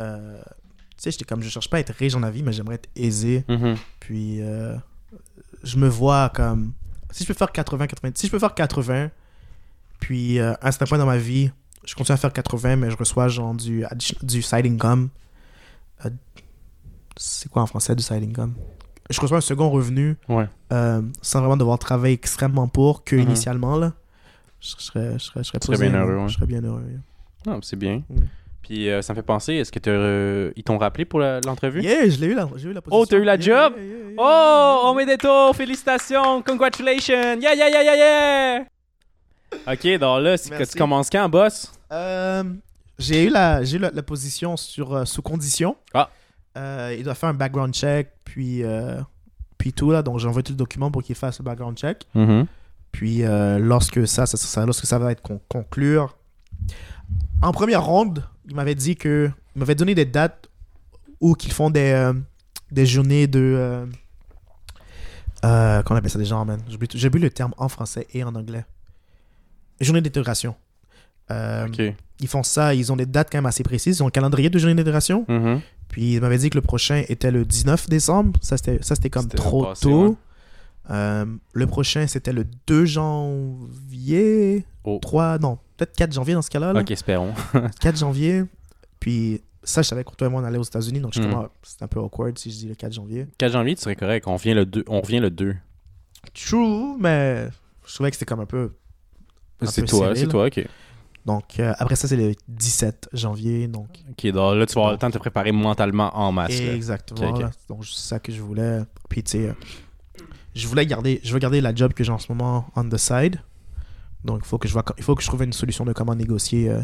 [0.00, 0.38] euh,
[0.96, 1.40] tu sais, j'étais comme.
[1.42, 3.44] Je cherche pas à être riche dans la vie, mais j'aimerais être aisé.
[3.48, 3.76] Mhm.
[4.00, 4.38] Puis.
[4.42, 4.74] euh,
[5.62, 6.72] je me vois comme.
[7.10, 8.12] Si je peux faire 80, 80.
[8.14, 9.10] Si je peux faire 80,
[10.00, 11.50] puis euh, à un certain point dans ma vie,
[11.84, 13.84] je continue à faire 80, mais je reçois genre du,
[14.22, 15.08] du side income.
[16.04, 16.10] Euh,
[17.16, 18.54] c'est quoi en français du side income
[19.10, 20.46] Je reçois un second revenu Ouais.
[20.72, 23.22] euh, sans vraiment devoir travailler extrêmement pour que Mhm.
[23.22, 23.92] initialement là.
[24.60, 26.28] Je serais, je serais, je serais Tu serais posé, bien heureux, ouais.
[26.28, 26.84] Je serais bien heureux.
[27.46, 28.02] Non, c'est bien.
[28.68, 31.80] Puis euh, ça me fait penser, est-ce que euh, ils t'ont rappelé pour l'entrevue?
[31.80, 33.54] Yeah, je l'ai eu la, j'ai eu la Oh, t'as eu la position.
[33.56, 33.72] job?
[33.78, 34.80] Yeah, Oh.
[34.90, 38.64] Omedeto, félicitations, congratulations, yeah, yeah, yeah, yeah, yeah!
[39.72, 41.72] Ok, donc là, c'est que tu commences quand, boss?
[41.90, 42.44] Euh,
[42.98, 45.74] j'ai eu la, j'ai eu la, la position sur, euh, sous condition.
[45.94, 46.10] Ah.
[46.92, 48.62] Il doit faire un background check, puis,
[49.56, 50.02] puis tout là.
[50.02, 52.06] Donc j'ai envoyé tout le document pour qu'il fasse le background check.
[52.92, 56.16] Puis euh, lorsque ça, ça, ça- lorsque ça va être con- conclure,
[57.42, 60.48] en première ronde, il m'avait dit que, il m'avait donné des dates
[61.20, 62.12] où qu'ils font des, euh,
[62.70, 63.86] des journées de, euh,
[65.44, 66.60] euh, qu'on appelle ça déjà, man.
[66.94, 68.64] J'ai oublié le terme en français et en anglais.
[69.80, 70.56] Journée d'intégration.
[71.30, 71.68] Euh,
[72.20, 73.98] ils font ça, ils ont des dates quand même assez précises.
[73.98, 75.24] Ils ont un calendrier de journée d'intégration.
[75.28, 75.60] Mhm.
[75.88, 78.38] Puis il m'avait dit que le prochain était le 19 décembre.
[78.42, 80.08] Ça, c'était, comme trop passé, tôt.
[80.08, 80.14] ouais.
[80.90, 84.64] Euh, le prochain, c'était le 2 janvier.
[84.84, 84.98] Oh.
[85.00, 86.72] 3, non, peut-être 4 janvier dans ce cas-là.
[86.72, 86.80] là.
[86.80, 87.32] Ok, espérons.
[87.80, 88.44] 4 janvier.
[89.00, 91.00] Puis ça, je savais que toi et moi, on allait aux États-Unis.
[91.00, 93.26] Donc je comme, ah, c'est un peu awkward si je dis le 4 janvier.
[93.38, 94.26] 4 janvier, tu serais correct.
[94.26, 94.84] On revient le 2.
[94.88, 95.56] On revient le 2.
[96.34, 97.48] True, mais
[97.86, 98.72] je trouvais que c'était comme un peu.
[99.62, 100.66] C'est toi, c'est toi, ok.
[101.26, 103.68] Donc euh, après ça, c'est le 17 janvier.
[103.68, 106.58] Donc Ok, donc là, tu vas avoir le temps de te préparer mentalement en masse.
[106.58, 107.38] Exactement.
[107.68, 108.80] Donc, c'est ça que je voulais.
[109.08, 109.52] Puis, tu sais, euh,
[110.54, 112.96] je voulais garder, je veux garder la job que j'ai en ce moment on the
[112.96, 113.40] side.
[114.28, 116.14] Donc, il faut que je vois, il faut que je trouve une solution de comment
[116.14, 116.80] négocier euh,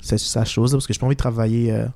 [0.00, 0.72] cette, sa chose.
[0.72, 1.86] Parce que je pas envie de travailler euh,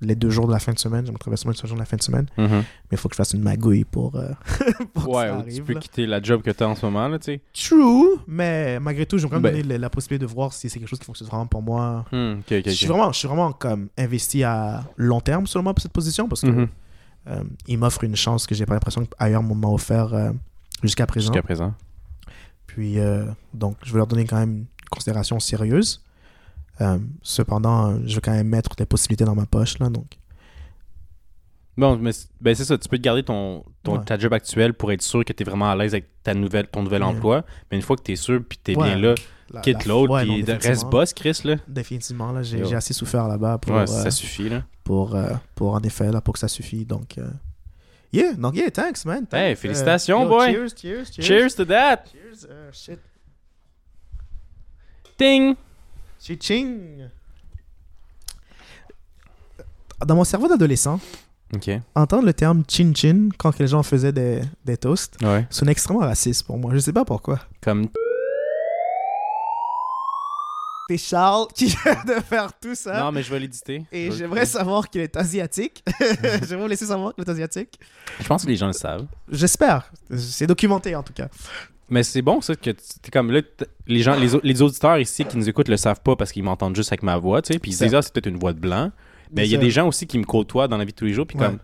[0.00, 1.04] les deux jours de la fin de semaine.
[1.06, 2.26] J'aimerais travailler seulement les deux jours de la fin de semaine.
[2.36, 2.48] Mhm.
[2.50, 4.28] Mais il faut que je fasse une magouille pour, euh,
[4.94, 5.80] pour que Ouais, ça ou tu peux là.
[5.80, 7.40] quitter la job que tu as en ce moment, là, tu sais.
[7.54, 9.52] True, mais malgré tout, je vais quand même Ben.
[9.62, 12.04] donner la, la possibilité de voir si c'est quelque chose qui fonctionne vraiment pour moi.
[12.12, 15.92] Hmm, Je suis vraiment, je suis vraiment comme investi à long terme seulement pour cette
[15.92, 16.68] position parce que Mhm.
[17.28, 20.32] Euh, il m'offre une chance que j'ai pas l'impression qu'ailleurs on m'a offert euh,
[20.82, 21.26] jusqu'à présent.
[21.32, 21.72] Jusqu'à présent.
[22.74, 26.02] Puis, euh, donc, je vais leur donner quand même une considération sérieuse.
[26.80, 30.06] Euh, cependant, je vais quand même mettre des possibilités dans ma poche, là, donc.
[31.76, 34.04] Bon, mais ben c'est ça, tu peux te garder ton, ton, Ouais.
[34.04, 36.66] ta job actuelle pour être sûr que tu es vraiment à l'aise avec ta nouvelle,
[36.68, 37.44] ton nouvel emploi.
[37.70, 39.14] Mais une fois que tu es sûr puis tu es Ouais, bien là,
[39.50, 41.56] la- quitte la- l'autre puis reste boss, Chris, là.
[41.68, 44.62] Définitivement, là, j'ai assez souffert là-bas pour, ouais, euh, ça suffit, là.
[44.84, 46.86] pour, euh, pour, en effet, là, pour que ça suffise.
[46.86, 47.28] Donc, euh,
[48.12, 49.26] yeah, donc, yeah, thanks, man.
[49.26, 49.34] thanks.
[49.34, 50.52] Hey, félicitations, yo, boy.
[50.52, 51.24] Cheers, cheers, cheers.
[51.26, 52.04] Cheers to that!
[52.12, 52.98] Cheers, euh, shit.
[55.16, 55.54] Ting!
[56.20, 57.08] Chi-ching.
[60.04, 60.98] Dans mon cerveau d'adolescent,
[61.54, 61.70] Ok.
[61.94, 65.46] entendre le terme chin-chin quand les gens faisaient des, des toasts, Ouais.
[65.50, 66.72] c'est extrêmement raciste pour moi.
[66.74, 67.40] Je sais pas pourquoi.
[67.60, 67.88] Comme.
[70.98, 73.00] Charles qui vient de faire tout ça.
[73.00, 73.84] Non, mais je vais l'éditer.
[73.92, 75.84] Et Je vais j'aimerais savoir qu'il est asiatique.
[76.00, 77.78] j'aimerais vous laisser savoir qu'il est asiatique.
[78.20, 79.06] Je pense que les gens le savent.
[79.30, 79.90] J'espère.
[80.16, 81.28] C'est documenté en tout cas.
[81.88, 83.42] Mais c'est bon, ça, que tu- t'es comme là,
[83.86, 86.74] les gens, les, les auditeurs ici qui nous écoutent le savent pas parce qu'ils m'entendent
[86.76, 88.52] juste avec ma voix, tu sais, puis ils se disent, ah, c'est peut-être une voix
[88.54, 88.90] de blanc.
[89.34, 91.04] Mais il y a des gens aussi qui me côtoient dans la vie de tous
[91.04, 91.46] les jours, puis Ouais.
[91.46, 91.58] comme.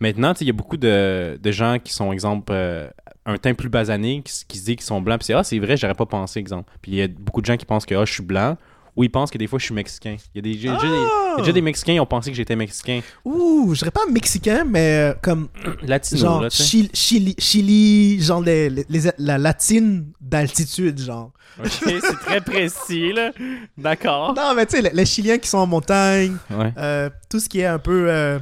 [0.00, 2.88] Maintenant, tu sais, il y a beaucoup de, de gens qui sont, exemple, euh,
[3.26, 5.76] un teint plus basané, qui se disent qu'ils sont blancs, puis c'est, ah, c'est vrai,
[5.76, 6.70] j'aurais pas pensé, exemple.
[6.80, 8.56] Puis il y a beaucoup de gens qui pensent que, ah, je suis blanc,
[8.98, 10.16] Ou ils pensent que des fois je suis mexicain.
[10.34, 11.06] Il y a déjà, des,
[11.48, 11.52] Ah!
[11.52, 13.00] des Mexicains qui ont pensé que j'étais mexicain.
[13.24, 15.48] Ouh, je dirais pas mexicain, mais euh, comme
[15.82, 16.50] Latino, genre là.
[16.50, 21.30] Chili, Chili, Chili, genre les, les- les- la latine d'altitude, genre.
[21.60, 23.30] Ok, c'est très précis, là.
[23.76, 24.34] D'accord.
[24.34, 26.72] Non, mais tu sais, les, les Chiliens qui sont en montagne, Ouais.
[26.76, 28.38] euh, tout ce qui est un peu euh,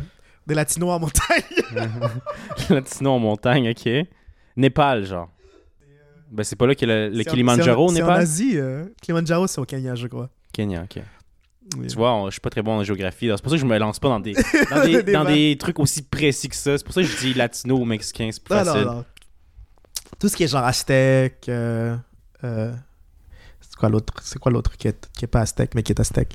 [0.46, 1.42] des latinos en montagne.
[2.70, 3.88] Latino en montagne, ok.
[4.57, 5.28] Népal, genre.
[6.30, 8.09] Ben, c'est pas là qu'il y a le, le Kilimanjaro en- Népal?
[8.09, 8.52] C'est en Asie.
[8.59, 10.28] euh, Kilimanjaro, c'est au Kenya, je crois.
[10.57, 11.02] Kenya, ok.
[11.78, 11.88] Oui.
[11.88, 13.28] Tu vois, on- je suis pas très bon en géographie.
[13.34, 14.32] C'est pour ça que je me lance pas dans des,
[14.70, 15.34] dans des, Des dans vannes.
[15.34, 16.78] des trucs aussi précis que ça.
[16.78, 18.30] C'est pour ça que je dis latino ou mexicain.
[18.32, 18.84] C'est plus Non, facile.
[18.86, 19.04] non, non.
[20.18, 21.48] Tout ce qui est genre aztèque.
[21.48, 21.96] euh,
[22.44, 22.72] euh,
[23.61, 26.00] c'est quoi l'autre C'est quoi l'autre qui est, qui est pas aztèque, mais qui est
[26.00, 26.34] aztèque?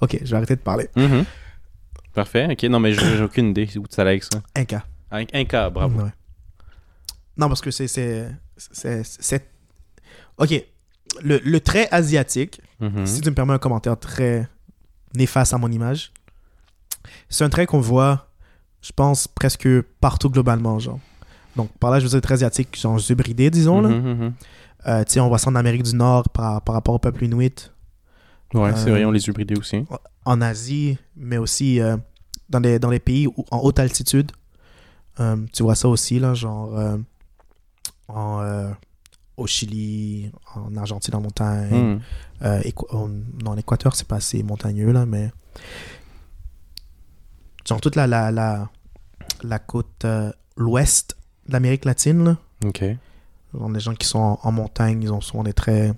[0.00, 0.88] Ok, je vais arrêter de parler.
[0.96, 1.24] Mhm.
[2.14, 2.62] Parfait, ok.
[2.64, 4.40] Non, mais j'ai aucune idée où tu allais avec ça.
[4.56, 4.84] Inca.
[5.10, 6.00] Un, un cas, bravo.
[6.02, 6.10] Ouais.
[7.36, 8.30] Non, parce que c'est-
[10.38, 10.64] Ok.
[11.22, 13.06] Le, le trait asiatique, Mhm.
[13.06, 14.48] si tu me permets un commentaire très
[15.14, 16.12] néfaste à mon image,
[17.28, 18.28] c'est un trait qu'on voit,
[18.82, 19.68] je pense, presque
[20.00, 20.98] partout globalement, genre.
[21.56, 23.88] Donc, par là, je veux dire, très asiatique, genre hybridé, disons, là.
[23.88, 24.32] Mhm, mhm.
[24.86, 27.24] Euh, tu sais, on voit ça en Amérique du Nord par, par rapport au peuple
[27.24, 27.70] inuit,
[28.54, 29.84] Ouais, c'est Euh, vrai, on les hybridés aussi.
[30.24, 31.96] en Asie, mais aussi euh,
[32.48, 34.32] dans, les, dans les pays où- en haute altitude.
[35.52, 36.72] Tu vois ça aussi, là, genre
[38.08, 38.72] en,
[39.40, 41.74] au Chili, en Argentine en montagne.
[41.74, 42.00] Mhm.
[42.42, 42.62] Euh,
[43.42, 45.30] dans l'Équateur, c'est pas assez montagneux, là, mais.
[47.66, 48.68] Genre toute la, la, la,
[49.42, 51.16] la côte euh, l'ouest
[51.46, 52.36] de l'Amérique latine, là.
[52.64, 52.84] Ok.
[53.54, 55.94] Genre, les gens qui sont en, en montagne, ils ont souvent des traits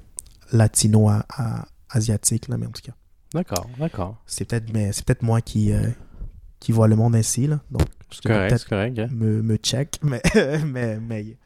[0.53, 2.93] latino à, à- asiatiques, là, mais en tout cas.
[3.35, 4.17] D'accord, d'accord.
[4.27, 5.89] C'est peut-être mais c'est peut-être moi qui, euh,
[6.61, 7.61] qui vois le monde ainsi, là.
[7.71, 8.99] Donc, je correct, peut-être correct.
[9.13, 10.21] me, me check, mais.
[10.67, 11.37] mais, mais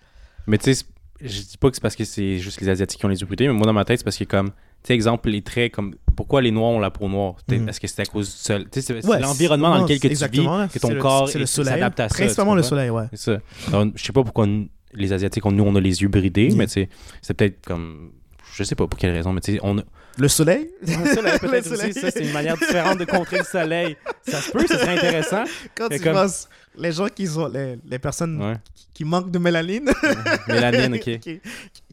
[0.47, 0.85] Mais tu sais,
[1.21, 3.47] je dis pas que c'est parce que c'est juste les Asiatiques qui ont les hybridés,
[3.49, 4.55] mais moi dans ma tête, c'est parce que comme, tu
[4.89, 7.37] sais, exemple, les traits, comme, pourquoi les Noirs ont la peau noire?
[7.51, 10.09] Est-ce que c'est à cause du sol Tu sais, c'est Ouais, l'environnement dans lequel que
[10.09, 10.69] tu vis, là.
[10.73, 12.15] que ton le- corps s'adapte à ça.
[12.15, 13.05] Principalement le soleil, ouais.
[13.13, 13.39] C'est ça.
[13.69, 14.47] Alors, je sais pas pourquoi
[14.95, 16.57] les Asiatiques, nous, on a les yeux bridés, Yeah.
[16.57, 16.89] mais tu sais,
[17.23, 18.13] c'est peut-être comme.
[18.55, 19.83] Je sais pas pour quelle raison, mais tu sais, on a.
[20.19, 20.71] Le soleil?
[20.81, 23.97] Le soleil, peut-être aussi, ça, c'est une manière différente de contrer le soleil.
[24.27, 25.45] Ça se peut, ça serait intéressant.
[25.75, 26.49] Quand Mais tu comme- penses,
[26.79, 28.57] les gens qui ont, les, les personnes Ouais.
[28.75, 29.89] qui, qui manquent de mélanine,
[30.49, 31.19] Mélanine, ok.
[31.21, 31.41] qui,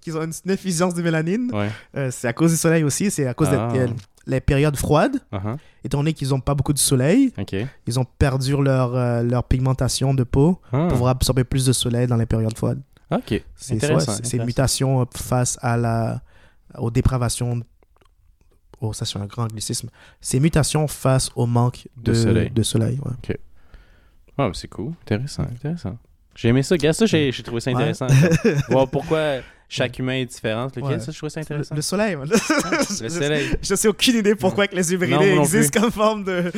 [0.02, 1.70] qui ont une déficience de mélanine, Ouais.
[1.96, 3.70] euh, c'est à cause du soleil aussi, c'est à cause Ah.
[3.72, 3.94] des des-
[4.26, 5.58] les périodes froides, Uh-huh.
[5.84, 7.34] étant donné qu'ils n'ont pas beaucoup de soleil,
[7.88, 10.88] ils ont perdu leur, euh, leur pigmentation de peau Ah.
[10.90, 12.80] pour absorber plus de soleil dans les périodes froides.
[13.12, 13.44] Ok.
[13.56, 16.22] C'est c'est- une mutation euh, face à la,
[16.78, 17.62] aux dépravations.
[18.80, 19.90] Oh, ça, c'est un grand anglicisme.
[20.22, 22.50] C'est mutation face au manque de, De soleil.
[22.50, 23.38] de soleil, ouais.
[24.38, 24.94] Ah, c'est cool.
[25.04, 25.98] Intéressant, intéressant.
[26.36, 26.76] J'ai aimé ça.
[26.76, 27.76] Regarde ça, j'ai trouvé ça Ouais.
[27.78, 28.08] intéressant.
[28.70, 29.38] Voir pourquoi
[29.70, 30.66] chaque humain est différent.
[30.66, 31.00] Lequel, Ouais.
[31.00, 31.76] ça, je trouvais ça Le, intéressant.
[31.76, 32.28] le soleil, man.
[32.30, 32.36] Le
[33.04, 33.50] je, soleil.
[33.62, 36.52] je sais aucune idée pourquoi que les moi non existent comme forme de.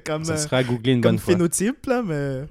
[0.06, 1.34] comme Ça euh, sera à googler une bonne fois.
[1.34, 2.42] phénotype, là, mais.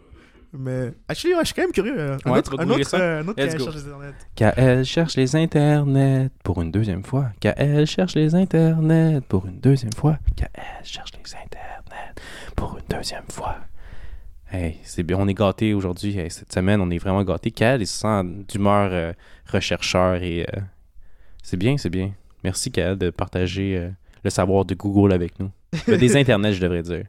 [0.54, 0.92] Mais.
[1.08, 1.96] Actually, ouais, je suis quand même curieux.
[1.98, 3.64] euh, Un Ouais, autre, un autre, euh, un autre go.
[3.64, 4.16] cherche Internet.
[4.36, 7.30] KL cherche les internets pour une deuxième fois.
[7.40, 10.18] KL cherche les internets pour une deuxième fois.
[10.36, 10.50] KL
[10.84, 12.14] cherche les internets
[12.56, 13.56] pour une deuxième fois.
[14.54, 16.18] Hey, c'est bien, on est gâtés aujourd'hui.
[16.18, 17.52] Hey, cette semaine, on est vraiment gâtés.
[17.52, 19.14] KL, il se sent d'humeur euh,
[19.46, 20.60] rechercheur et euh,
[21.42, 22.12] c'est bien, c'est bien.
[22.44, 23.90] Merci KL de partager euh,
[24.26, 25.52] le savoir de Google avec nous.
[25.88, 27.06] Ben, des internets, je devrais dire.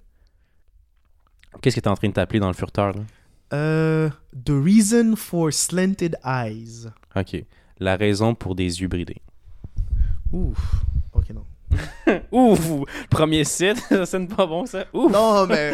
[1.61, 3.03] Qu'est-ce que tu es en train de t'appeler dans le furteur, là?
[3.51, 6.91] The reason for slanted eyes.
[7.17, 7.45] OK.
[7.81, 9.21] La raison pour des yeux bridés.
[10.31, 10.85] Ouf.
[11.13, 11.45] Ok, non.
[12.33, 12.87] Ouf!
[13.11, 14.85] Premier site, ça sonne pas bon ça.
[14.93, 15.13] Ouf!
[15.13, 15.73] Non, mais.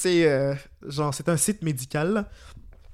[0.00, 0.54] Sais, euh,
[0.86, 2.12] genre, c'est un site médical.
[2.14, 2.28] là.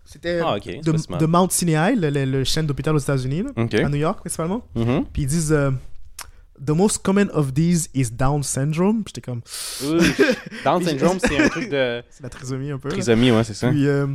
[0.04, 3.42] C'était Ah, ok, c'est de, de Mount Sinai, le, le- le chaîne d'hôpital aux États-Unis,
[3.44, 3.50] là,
[3.84, 4.66] à New York principalement.
[4.74, 5.04] Mhm.
[5.12, 5.70] Puis ils disent euh,
[6.64, 9.04] The most common of these is Down syndrome.
[9.06, 9.40] J'étais comme.
[10.64, 12.88] Down syndrome, c'est un truc de c'est la trisomie un peu.
[12.88, 12.94] là.
[12.94, 13.68] trisomie, ouais, c'est ça.
[13.68, 14.06] Puis, euh,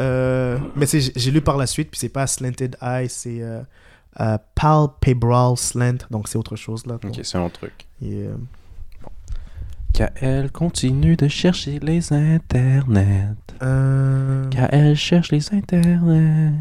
[0.00, 3.42] euh, mais j'ai- lu par la suite, puis c'est pas slanted eye, c'est
[4.54, 6.98] palpebral slant, donc c'est autre chose là.
[7.02, 7.86] Ok, c'est un autre truc.
[8.02, 8.26] Et,
[9.98, 13.34] KL continue de chercher les internets.
[13.64, 16.52] euh, KL cherche les internets.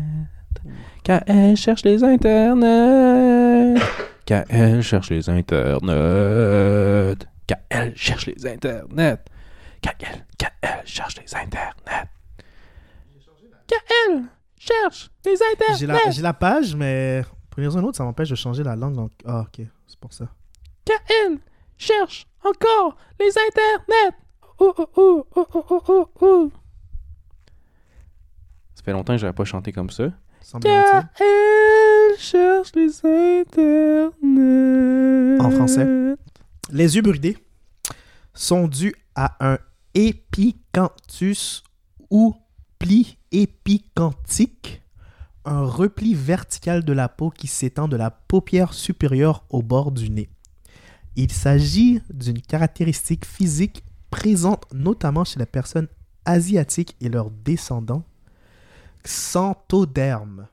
[1.03, 3.75] KL cherche les internets.
[4.25, 7.27] KL cherche les internets.
[7.45, 9.19] KL cherche les internets.
[9.83, 12.09] KL, KL cherche les internets.
[13.67, 14.23] KL
[14.57, 15.35] cherche les
[15.77, 16.11] j'ai la, internets.
[16.11, 17.21] j'ai la page, mais
[17.51, 18.95] pour une raison ou une autre, ça m'empêche de changer la langue.
[18.95, 19.11] Donc...
[19.27, 20.25] Ah, ok, c'est pour ça.
[20.83, 21.37] KL
[21.77, 24.15] cherche encore les internets.
[28.75, 30.11] Ça fait longtemps que j'avais pas chanté comme ça.
[30.61, 34.17] KL cherche les internets.
[35.41, 36.15] En français.
[36.71, 37.37] Les yeux bridés
[38.33, 39.57] sont dus à un
[39.93, 41.63] épicanthus
[42.09, 42.35] ou
[42.79, 44.81] pli épicanthique,
[45.45, 50.09] un repli vertical de la peau qui s'étend de la paupière supérieure au bord du
[50.09, 50.29] nez.
[51.17, 55.87] Il s'agit d'une caractéristique physique présente notamment chez les personnes
[56.25, 58.03] asiatiques et leurs descendants,
[59.03, 60.47] xanthoderme.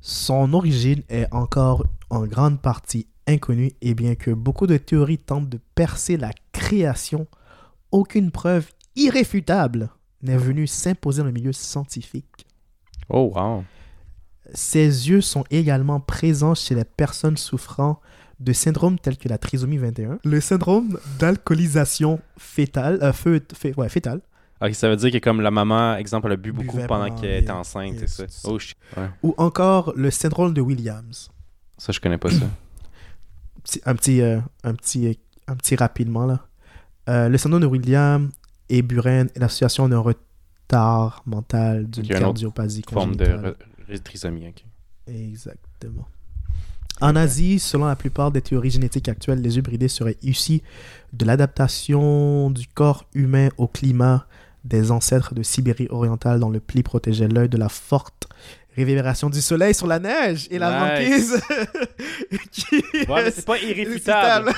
[0.00, 5.50] Son origine est encore en grande partie inconnue et bien que beaucoup de théories tentent
[5.50, 7.26] de percer la création,
[7.92, 9.90] aucune preuve irréfutable
[10.22, 12.46] n'est venue s'imposer dans le milieu scientifique.
[13.10, 13.64] Oh, wow.
[14.54, 18.00] Ces yeux sont également présents chez les personnes souffrant
[18.40, 23.40] de syndromes tels que la trisomie 21, le syndrome d'alcoolisation fétale, euh,
[23.76, 24.20] ouais, fétale,
[24.58, 27.08] Ok, ça veut dire que comme la maman, exemple, elle a bu beaucoup Buvait pendant
[27.08, 28.48] pendant qu'elle était enceinte, c'est ça?
[28.48, 28.74] Oh, shit.
[28.96, 29.08] Ouais.
[29.22, 31.30] ou encore le syndrome de Williams.
[31.76, 32.46] Ça, je connais pas ça.
[33.84, 35.18] Un petit, euh, un petit,
[35.48, 36.46] un petit rapidement là.
[37.08, 38.30] Euh, le syndrome de Williams
[38.68, 43.56] et Buren est l'association d'un retard mental d'une cardiopathie Forme de congénitale.
[43.90, 44.64] re- re- trisomie, ok.
[45.08, 46.06] Exactement.
[47.00, 50.62] En Asie, selon la plupart des théories génétiques actuelles, les hybridés seraient issus
[51.12, 54.26] de l'adaptation du corps humain au climat
[54.64, 58.26] des ancêtres de Sibérie orientale dont le pli protégeait l'œil de la forte
[58.76, 61.30] révérbération du soleil sur la neige et la Nice.
[61.30, 61.42] banquise.
[62.50, 62.76] qui
[63.08, 64.52] Ouais, mais c'est pas irréfutable.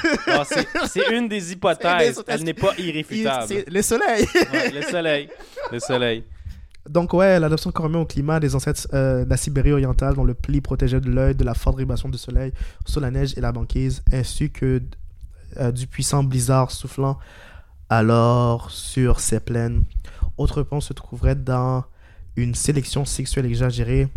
[0.88, 2.16] C'est une des hypothèses.
[2.16, 3.54] des- Elle n'est pas irréfutable.
[3.68, 4.26] Le soleil.
[4.52, 5.28] Ouais, le soleil.
[5.70, 6.24] Le soleil.
[6.88, 10.34] Donc, ouais, l'adoption humain au climat des ancêtres euh, de la Sibérie orientale, dont le
[10.34, 12.52] pli protégeait de l'œil de la forte vibration du soleil
[12.86, 14.80] sur la neige et la banquise, ainsi que
[15.58, 17.18] euh, du puissant blizzard soufflant
[17.90, 19.84] alors sur ces plaines.
[20.36, 21.84] Autre réponse se trouverait dans
[22.36, 24.08] une sélection sexuelle exagérée.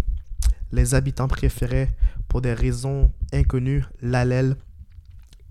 [0.72, 1.90] Les habitants préféraient,
[2.28, 4.56] pour des raisons inconnues, l'allèle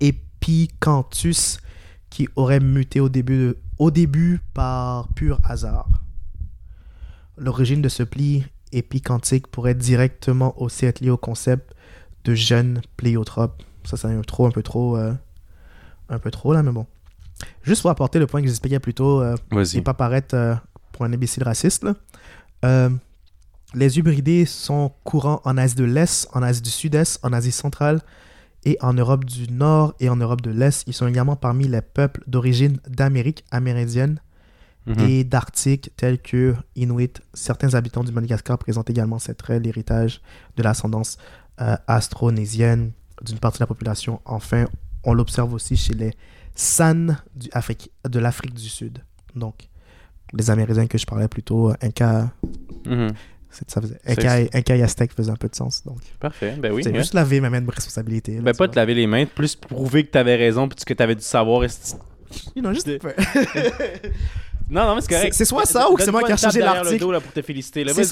[0.00, 1.58] Epicanthus
[2.08, 3.10] qui aurait muté au
[3.90, 5.99] début par pur hasard.
[7.41, 11.74] L'origine de ce pli épicantique pourrait directement aussi être liée au concept
[12.24, 13.62] de jeune pléiotrope.
[13.84, 15.14] Ça, c'est un, trop, un peu trop, euh,
[16.11, 16.86] un peu trop là, mais bon.
[17.62, 19.34] Juste pour apporter le point que j'expliquais plus tôt, euh,
[19.74, 20.55] et pas paraître euh,
[20.93, 21.95] pour un imbécile raciste, là.
[22.64, 22.91] Euh,
[23.72, 28.01] les hybridés sont courants en Asie de l'Est, en Asie du Sud-Est, en Asie centrale
[28.64, 30.84] et en Europe du Nord et en Europe de l'Est.
[30.86, 34.20] Ils sont également parmi les peuples d'origine d'Amérique amérindienne
[34.86, 34.98] Mhm.
[35.00, 37.20] et d'Arctique tels que Inuit.
[37.34, 40.20] Certains habitants du Madagascar présentent également ces traits, l'héritage
[40.56, 41.18] de l'ascendance
[41.60, 44.20] euh, astronésienne d'une partie de la population.
[44.24, 44.64] Enfin,
[45.04, 46.12] on l'observe aussi chez les
[46.54, 48.98] San du Afrique, de l'Afrique du Sud.
[49.36, 49.68] Donc,
[50.32, 52.30] les Amérindiens que je parlais plus tôt, Inca,
[52.86, 53.12] Mhm.
[53.50, 55.84] c'est- ça faisait, Inca, Inca et Aztèque faisaient un peu de sens.
[55.84, 56.56] Donc, Parfait.
[56.58, 56.82] Ben oui.
[56.82, 56.98] c'est ouais.
[56.98, 58.36] juste laver ma main de responsabilité.
[58.36, 58.72] là, Ben tu pas vois.
[58.72, 61.62] te laver les mains, plus prouver que t'avais raison puis que t'avais du savoir.
[62.54, 63.12] You know, juste un peu.
[64.70, 65.34] Non, non, mais c'est correct.
[65.34, 67.20] C'est- soit ça ou c'est moi qui ai derrière l'article.
[67.20, 67.84] pour te féliciter.
[67.88, 68.04] C'est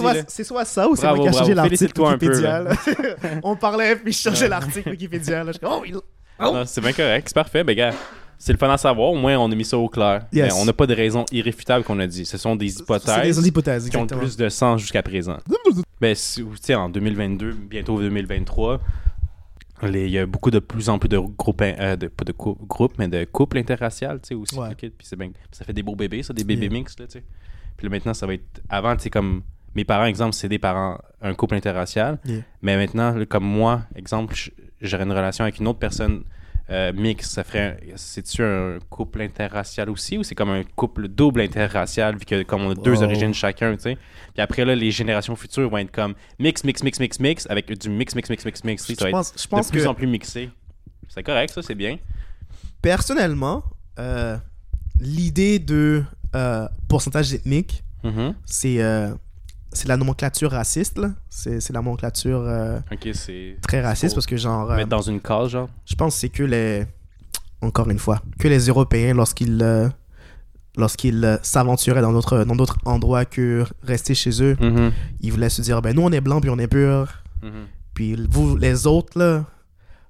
[0.44, 1.68] soit, ça ou c'est moi qui ai changé bravo.
[1.70, 2.64] l'article Wikipédia.
[3.44, 5.44] On parlait, puis je changeais l'article Wikipédia.
[5.44, 5.52] Là.
[5.52, 5.94] Je oh, il-
[6.40, 6.62] oh.
[6.66, 7.62] C'est bien correct, c'est parfait.
[7.62, 7.92] Ben, gars,
[8.38, 9.10] c'est le fun à savoir.
[9.10, 10.22] Au moins, on a mis ça au clair.
[10.32, 10.48] Yes.
[10.48, 12.26] Ben, on n'a pas de raison irréfutable qu'on a dit.
[12.26, 15.36] Ce sont des hypothèses des hypothèses, qui ont le plus de sens jusqu'à présent.
[16.00, 16.44] Ben, si-
[16.74, 18.80] en 2022, bientôt 2023,
[19.87, 22.33] les- il y a beaucoup de plus en plus de groupes, euh, de, pas de
[22.33, 24.59] groupes, mais de couples interraciales, tu sais, aussi.
[24.59, 24.74] Ouais.
[24.74, 26.72] Puis c'est bien- ça fait des beaux bébés, ça, des bébés Yeah.
[26.72, 27.24] mix, là, tu sais.
[27.76, 28.61] Puis là, maintenant, ça va être.
[28.68, 29.43] Avant, tu sais, comme.
[29.74, 32.18] Mes parents, exemple, c'est des parents, un couple interracial.
[32.24, 32.41] Yeah.
[32.62, 34.35] Mais maintenant, comme moi, exemple,
[34.81, 36.24] j'aurais une relation avec une autre personne
[36.70, 37.80] euh, mixte, ça ferait.
[37.96, 42.62] C'est-tu un couple interracial aussi ou c'est comme un couple double interracial vu que comme
[42.62, 43.94] on a deux origines chacun, tu sais?
[44.34, 47.66] Puis après, là, les générations futures vont être comme mix, mix, mix, mix, mix, avec
[47.78, 48.86] du mix, mix, mix, mix, mix.
[48.88, 50.50] Je pense, je pense de plus que en plus mixé.
[51.08, 51.96] C'est correct, ça, c'est bien.
[52.82, 53.64] personnellement,
[53.98, 54.36] euh,
[55.00, 56.04] l'idée de
[56.34, 58.34] euh, pourcentage ethnique, Mhm.
[58.44, 59.12] c'est euh,
[59.72, 60.98] c'est la nomenclature raciste.
[60.98, 61.10] là.
[61.28, 62.78] C'est la nomenclature euh,
[63.62, 65.68] très raciste parce que, genre, euh, Mettre dans une case, genre?
[65.84, 66.86] je pense que c'est que les.
[67.60, 69.58] Encore une fois, que les Européens, lorsqu'ils.
[69.62, 69.88] euh,
[70.76, 74.92] Lorsqu'ils euh, s'aventuraient dans d'autres dans d'autres endroits que rester chez eux, Mhm.
[75.20, 77.50] ils voulaient se dire ben nous on est blanc puis on est pur Mhm.
[77.94, 79.44] Puis vous, les autres, là,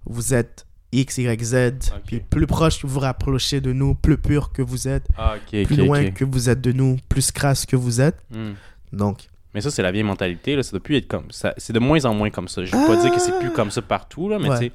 [0.04, 1.90] vous êtes X, Y, Z.
[2.04, 5.06] Puis plus proche que vous rapprochez de nous, plus pur que vous êtes.
[5.16, 8.18] Ah, ok, Plus loin que vous êtes de nous, plus crasse que vous êtes.
[8.30, 8.52] Hmm.
[8.92, 9.28] Donc,
[9.59, 10.54] Mais ça, c'est la vieille mentalité.
[10.54, 10.62] Là.
[10.62, 11.52] Ça doit plus être comme ça.
[11.56, 12.64] C'est de moins en moins comme ça.
[12.64, 14.59] Je veux pas dire que c'est plus comme ça partout, là, mais Ouais.
[14.59, 14.72] tu sais,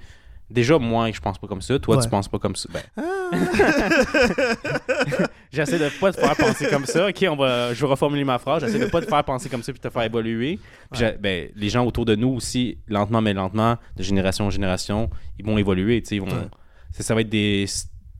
[0.49, 1.79] Déjà, moi, je pense pas comme ça.
[1.79, 2.03] Toi, Ouais.
[2.03, 2.67] tu penses pas comme ça.
[2.73, 3.01] Ben, Ah.
[5.51, 7.07] J'essaie de pas te faire penser comme ça.
[7.07, 8.63] Ok, on va, je vais reformuler ma phrase.
[8.65, 10.59] J'essaie de pas te faire penser comme ça puis te faire évoluer.
[10.91, 15.09] Puis ben, les gens autour de nous aussi, lentement mais lentement, de génération en génération,
[15.39, 16.03] ils vont évoluer.
[16.11, 16.47] Ils vont, Ouais.
[16.91, 17.65] ça, ça va être des,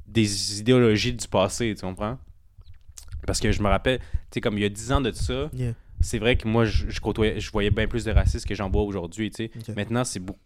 [0.08, 2.18] des idéologies du passé, tu comprends?
[3.28, 4.06] Parce que je me rappelle, tu
[4.36, 5.74] sais, comme il y a 10 ans de ça, Yeah.
[6.04, 8.70] C'est vrai que moi, je, je côtoyais, je voyais bien plus de racisme que j'en
[8.70, 9.32] vois aujourd'hui.
[9.76, 10.38] Maintenant, c'est beau-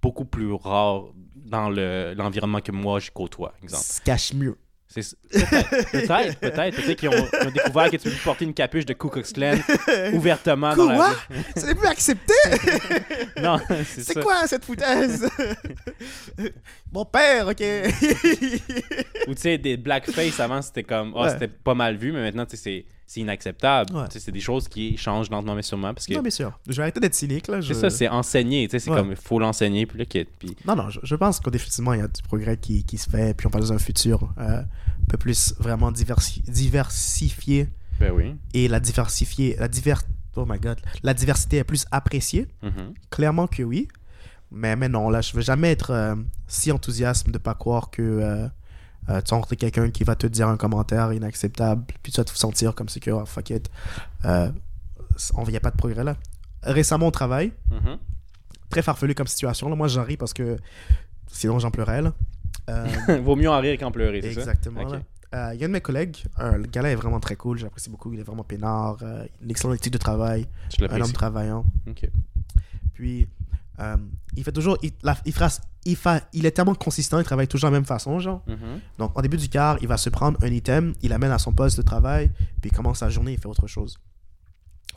[0.00, 1.04] beaucoup plus rare
[1.34, 3.82] dans le- l'environnement que moi, je côtoie, exemple.
[3.82, 4.56] Se cache mieux.
[4.94, 6.94] Peut-être, peut-être, peut-être.
[6.94, 9.56] Qu'ils ont, découvert que tu peux porter une capuche de Ku Klux Klan
[10.14, 11.16] ouvertement dans la Quoi?
[11.56, 12.32] C'est plus accepté?
[13.42, 15.28] Non, c'est quoi cette foutaise?
[16.92, 17.62] Mon père, ok.
[19.28, 21.30] Ou tu sais, des blackface avant, c'était comme, Ouais.
[21.30, 23.94] c'était pas mal vu, mais maintenant, tu sais, c'est, c'est inacceptable.
[23.94, 24.04] Ouais.
[24.10, 25.94] C'est des choses qui changent lentement mais sûrement.
[25.94, 26.58] Parce que non, bien sûr.
[26.68, 27.60] Je vais arrêter d'être cynique, là.
[27.60, 28.08] je- c'est ça, c'est
[28.72, 28.96] sais, c'est Ouais.
[28.96, 29.86] comme, il faut l'enseigner.
[29.86, 32.22] Puis là, qu'il- puis Non, non, je, je pense qu'au définitivement, il y a du
[32.22, 34.64] progrès qui, qui se fait, puis on parle dans un futur euh, un
[35.08, 37.68] peu plus vraiment diversi- diversifié,
[38.00, 38.34] ben oui.
[38.54, 40.02] et la diversifier, la divers,
[40.36, 42.46] oh my god, la diversité est plus appréciée.
[42.62, 42.94] Mhm.
[43.10, 43.88] Clairement que oui.
[44.52, 46.14] Mais, mais non, là, je veux jamais être euh,
[46.46, 48.46] si enthousiaste de pas croire que euh,
[49.08, 52.30] euh, tu rencontres quelqu'un qui va te dire un commentaire inacceptable, puis tu vas te
[52.36, 53.70] sentir comme si que, oh, fuck it.
[54.24, 54.50] Euh,
[55.34, 56.16] on n'y a pas de progrès là.
[56.62, 57.98] Récemment au travail, Mhm.
[58.70, 59.68] très farfelu comme situation.
[59.68, 59.76] Là.
[59.76, 60.56] Moi, j'en ris parce que
[61.28, 62.02] sinon j'en pleurais.
[62.02, 62.12] Là.
[62.70, 62.86] Euh,
[63.24, 64.40] Vaut mieux en rire qu'en pleurer, c'est ça?
[64.40, 64.82] exactement.
[64.84, 65.00] Là.
[65.34, 67.90] Euh, Il y a un de mes collègues, le gars-là est vraiment très cool, j'apprécie
[67.90, 68.98] beaucoup, il est vraiment peinard,
[69.42, 70.46] une excellente éthique de travail,
[70.80, 71.64] un homme travaillant.
[72.94, 73.26] Puis,
[73.80, 73.96] euh,
[74.36, 74.78] il fait toujours.
[74.82, 75.32] Il, la- il,
[75.96, 78.42] fa- il est tellement consistant, il travaille toujours de la même façon, genre.
[78.46, 78.80] Mhm.
[78.98, 81.52] Donc, en début du quart, il va se prendre un item, il l'amène à son
[81.52, 83.98] poste de travail, puis il commence sa journée, il fait autre chose.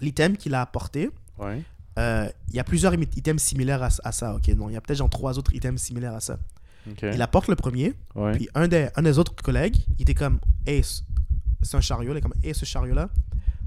[0.02, 1.62] L'item qu'il a apporté, Ouais.
[1.98, 4.48] euh, il y a plusieurs items similaires à, à ça, ok?
[4.50, 6.38] Non, il y a peut-être genre trois autres items similaires à ça.
[7.04, 8.32] Il apporte le premier, Ouais.
[8.32, 10.82] puis un des, un des autres collègues, il était comme, hey,
[11.62, 13.10] c'est un chariot, il est comme, hey, ce chariot-là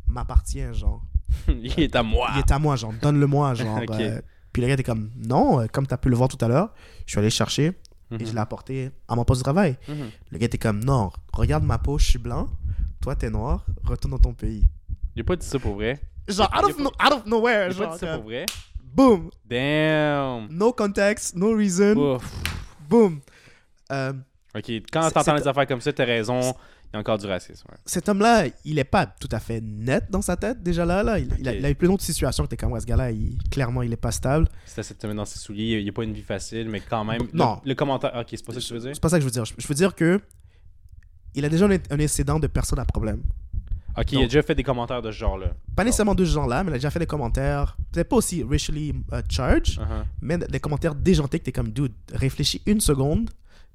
[0.09, 1.03] m'appartient, genre.
[1.49, 2.31] il est à moi.
[2.35, 3.79] Il est à moi, genre, donne-le-moi, genre.
[3.83, 3.91] Ok.
[4.01, 4.21] euh,
[4.53, 6.49] puis le gars était comme, non, euh, comme tu as pu le voir tout à
[6.49, 6.71] l'heure,
[7.07, 7.75] je suis allé chercher et
[8.11, 8.27] Mhm.
[8.27, 9.77] je l'ai apporté à mon poste de travail.
[9.89, 10.11] Mhm.
[10.31, 12.49] Le gars était comme, non, regarde ma peau, je suis blanc,
[13.01, 14.65] toi t'es noir, retourne dans ton pays.
[15.17, 15.99] Il a pas dit ça pour vrai.
[16.29, 18.47] Genre, out of, no- out of nowhere, Il a pas dit ça comme, pour vrai.
[18.95, 20.49] boom, Damn.
[20.51, 22.25] no context, no reason, Ouf.
[22.89, 23.21] boom.
[23.91, 24.13] Euh,
[24.55, 26.55] Ok, quand t'entends des affaires comme ça, t'as raison.
[26.93, 27.67] Il y a encore du racisme.
[27.71, 27.77] ouais.
[27.87, 31.19] cet homme-là, il est pas tout à fait net dans sa tête, déjà là, là.
[31.19, 31.57] Il, il a, Ok.
[31.61, 33.93] il a eu plein d'autres situations que t'es comme, ouais, ce gars-là, il- clairement, il
[33.93, 34.47] est pas stable.
[34.67, 36.69] Si t'essaies de te mettre dans ses souliers, il n'y a pas une vie facile,
[36.69, 37.23] mais quand même.
[37.33, 37.61] Non.
[37.65, 38.13] Le, le commentaire.
[38.15, 38.91] Ok, c'est pas ça que tu veux dire?
[38.95, 39.45] C'est pas ça que je veux dire.
[39.47, 40.21] Je, je veux dire que
[41.35, 43.23] il a déjà un, un incident de personne à problème.
[43.97, 45.49] Ok, il a déjà fait des commentaires de ce genre-là.
[45.77, 48.43] Pas nécessairement de ce genre-là, mais il a déjà fait des commentaires, peut-être pas aussi
[48.43, 50.05] racially uh, charged, Uh-huh.
[50.23, 53.29] mais des commentaires déjantés que t'es comme, dude, réfléchis une seconde,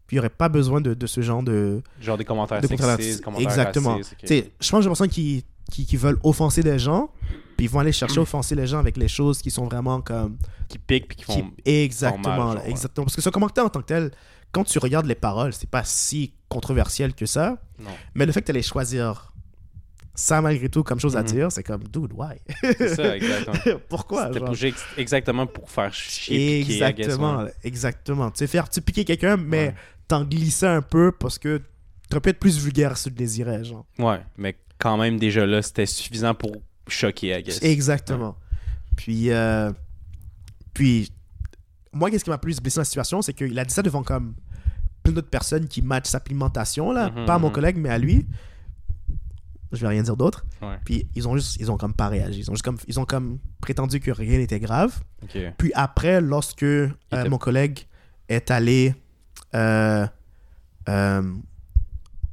[0.08, 1.82] puis il n'y aurait pas besoin de, de ce genre de.
[2.01, 3.91] Genre des commentaires de sexistes, commentaires Exactement.
[3.97, 4.20] racistes, ok.
[4.22, 7.10] Tu sais, je pense que j'ai l'impression qu'ils qui, qui veulent offenser des gens,
[7.58, 9.99] puis ils vont aller chercher à offenser les gens avec les choses qui sont vraiment
[10.01, 10.38] comme.
[10.70, 11.51] Qui piquent puis qui qui- font.
[11.66, 13.05] exactement, mal, là, genre, exactement.
[13.05, 14.12] Parce que ce commentaire en tant que tel,
[14.51, 17.89] quand tu regardes les paroles, c'est pas si controversiel que ça, Non.
[18.16, 19.34] mais le fait que tu allais choisir
[20.16, 21.28] ça malgré tout comme chose à Mhm.
[21.28, 22.38] dire, c'est comme, dude, why?
[22.64, 23.80] C'est ça, exactement.
[23.89, 24.28] Pourquoi?
[24.28, 26.62] C'était bougé ex- exactement pour faire chier.
[26.62, 27.53] piquer, Exactement, ouais.
[27.64, 28.32] exactement.
[28.32, 29.76] Tu sais, faire tu piquer quelqu'un, mais Ouais.
[30.08, 31.62] T'en glisser un peu parce que
[32.10, 33.86] t'aurais pu être plus vulgaire si tu le désirais, genre.
[33.99, 36.51] Ouais, mais quand même, déjà là, c'était suffisant pour
[36.88, 37.62] choquer, I guess.
[37.62, 38.38] Exactement.
[38.95, 39.72] Puis, euh,
[40.74, 41.12] puis,
[41.91, 44.03] moi, qu'est-ce qui m'a plus blessé dans la situation, c'est qu'il a dit ça devant
[44.03, 44.36] comme
[45.03, 47.10] plein d'autres personnes qui matchent sa pigmentation, là.
[47.10, 47.53] Mhm, pas à mon mhm.
[47.53, 48.26] collègue, mais à lui.
[49.74, 50.45] Je vais rien dire d'autre.
[50.62, 50.80] Ouais.
[50.86, 52.39] Puis ils ont juste, ils ont comme pas réagi.
[52.39, 54.97] Ils ont juste comme, ils ont comme prétendu que rien n'était grave.
[55.24, 55.38] Ok.
[55.58, 57.86] Puis après, lorsque euh, était- mon collègue
[58.30, 58.95] est allé
[59.56, 60.06] euh,
[60.89, 61.34] euh,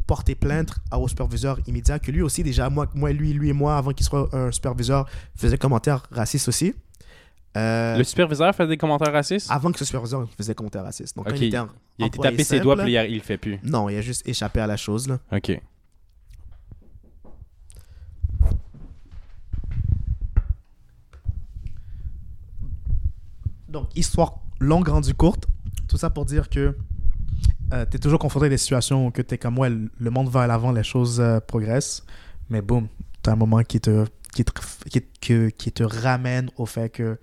[0.06, 3.76] porter plainte au superviseur immédiat, que lui aussi, déjà, moi, moi lui, lui et moi,
[3.76, 6.74] avant qu'il soit un superviseur, faisait commentaires racistes aussi.
[7.56, 9.48] Euh, Le superviseur fait des commentaires racistes?
[9.50, 11.16] Avant que ce superviseur faisait commentaires racistes.
[11.16, 13.14] Donc, quand il était en- il a été tapé ses doigts, puis il, a- il
[13.14, 13.60] le fait plus.
[13.62, 15.06] Non, il a juste échappé à la chose.
[15.08, 15.18] Là.
[15.32, 15.60] Ok.
[23.68, 25.46] Donc, histoire longue, rendue courte.
[25.88, 26.76] Tout ça pour dire que
[27.72, 30.28] euh, tu es toujours confronté à des situations où tu es comme, ouais, le monde
[30.28, 32.04] va à l'avant, les choses euh, progressent.
[32.50, 32.88] Mais boum,
[33.22, 34.04] tu as un moment qui te,
[34.34, 34.52] qui, te,
[35.20, 37.18] qui, qui te ramène au fait que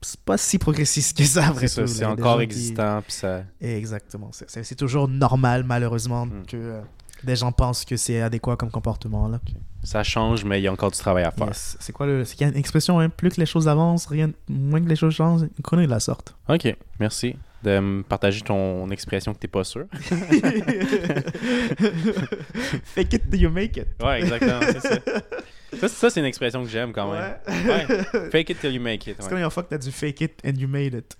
[0.00, 3.12] c'est pas si progressiste que ça, après C'est ça, tout, c'est encore qui- existant, puis
[3.12, 3.42] ça...
[3.60, 4.30] Exactement.
[4.32, 6.42] C'est- toujours normal, malheureusement, Hmm.
[6.46, 6.80] que euh,
[7.24, 9.28] des gens pensent que c'est adéquat comme comportement.
[9.28, 9.40] Là.
[9.82, 11.46] ça change, mais il y a encore du travail à faire.
[11.46, 11.76] Yes.
[11.80, 12.24] C'est quoi le.
[12.26, 14.88] C'est qu'il y a une expression, hein, plus que les choses avancent, rien, moins que
[14.88, 16.34] les choses changent, une de la sorte.
[16.50, 17.36] Ok, merci.
[17.64, 19.86] De me partager ton expression que t'es pas sûr.
[22.84, 23.88] Fake it till you make it.
[24.02, 24.98] Ouais, exactement, c'est ça.
[25.80, 27.34] Ça, ça, c'est une expression que j'aime quand même.
[27.48, 27.86] Ouais.
[28.30, 29.16] Fake it till you make it.
[29.18, 29.28] C'est ouais.
[29.30, 31.16] comme une fois que t'as du fake it and you made it.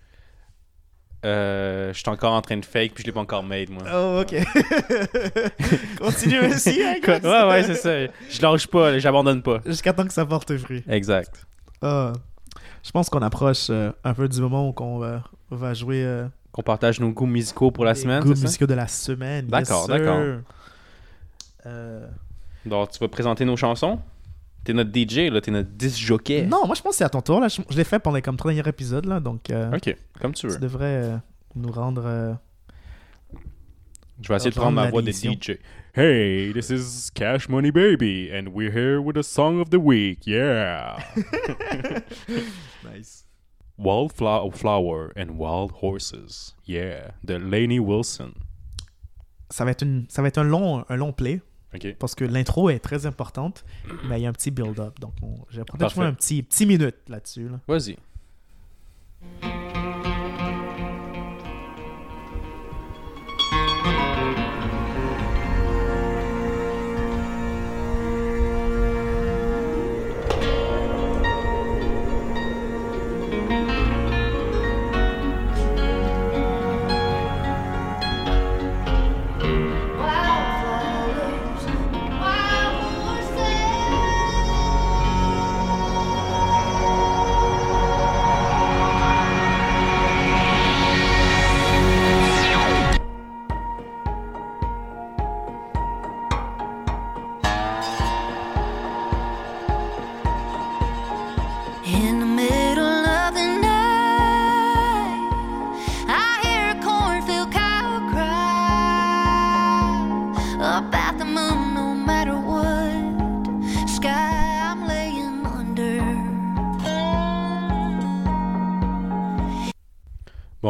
[1.25, 3.83] Euh, je suis encore en train de fake, puis je l'ai pas encore made, moi.
[3.93, 4.35] Oh, ok.
[5.99, 6.97] Continue ainsi, hein.
[7.07, 8.13] Ouais, ouais, c'est ça.
[8.29, 9.61] Je lâche pas, j'abandonne pas.
[9.65, 10.85] Jusqu'à temps que ça porte fruit.
[10.87, 11.47] Exact.
[11.81, 12.13] Ah.
[12.83, 15.23] je pense qu'on approche euh, un peu du moment où on va,
[15.55, 18.43] va jouer euh, Qu'on partage nos goûts musicaux pour la semaine, goûts ça?
[18.43, 19.47] musicaux de la semaine.
[19.47, 20.21] D'accord, yes, d'accord.
[21.67, 22.07] Euh,
[22.67, 23.99] Donc, tu vas présenter nos chansons?
[24.65, 26.47] T'es notre DJ, là, t'es notre disc jockey.
[26.47, 27.39] Non, moi je pense que c'est à ton tour.
[27.41, 27.49] Là.
[27.49, 29.05] Je, je l'ai fait pendant comme 30 derniers épisodes.
[29.05, 30.55] Là, donc euh, Ok, comme tu veux.
[30.55, 31.17] tu devrais euh,
[31.55, 32.03] nous rendre.
[32.07, 32.33] euh,
[34.23, 35.11] Je vais essayer de Rendre prendre ma voix de.
[35.11, 35.59] DJ.
[35.97, 40.27] Hey, this is Cash Money Baby, and we're here with a song of the week,
[40.27, 40.97] yeah!
[42.85, 43.24] Nice.
[43.79, 48.33] Wildflower Flower and Wild Horses, yeah, de Lainey Wilson.
[49.51, 51.41] Ça va être, une, ça va être un, long, un long play
[51.75, 51.97] Ok.
[51.99, 53.65] parce que l'intro est très importante,
[54.09, 54.99] mais il y a un petit build-up.
[55.01, 55.13] Donc
[55.59, 57.49] vais peut-être un petit, petit minute là-dessus.
[57.49, 57.61] là.
[57.67, 57.97] Vas-y.
[59.43, 59.94] Wildflowers,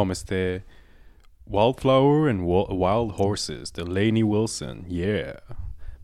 [0.05, 0.61] Bon, mais
[1.47, 5.39] Wildflower and Wild Horses de Lainey Wilson, yeah.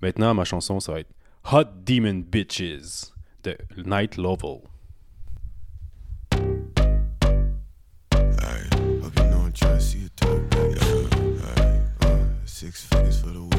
[0.02, 1.14] Maintenant, ma chanson, ça va être
[1.52, 3.12] Hot Demon Bitches
[3.43, 4.70] de Night back.
[8.12, 8.74] Alright,
[12.02, 13.51] uh, six figures for the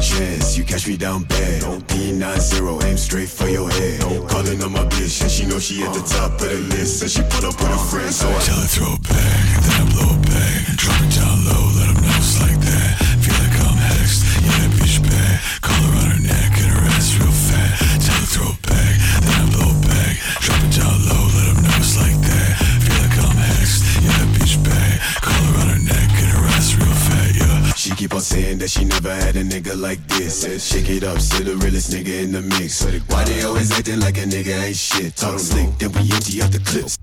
[0.00, 1.60] Chance, you catch me down bad.
[1.60, 4.00] D90, aim straight for your head.
[4.30, 7.02] Calling on my bitch, and she know she at the top of the list.
[7.02, 9.76] And she put up with her friends, so I tell her throw it back, then
[9.76, 10.76] I blow it back.
[10.80, 12.90] Drop it down low, let them know it's like that.
[13.20, 15.36] Feel like I'm hexed, yeah, that bitch bad.
[15.60, 17.70] Call her on her neck and her ass real fat.
[18.00, 20.16] Tell her throw it back, then I blow it back.
[20.40, 21.19] Drop it down low,
[28.00, 30.40] keep on saying that she never had a nigga like this.
[30.40, 32.82] Says shake it up, still the realest nigga in the mix.
[33.12, 35.16] Why they always acting like a nigga ain't shit?
[35.16, 36.98] Talk slick, then we empty out the clips.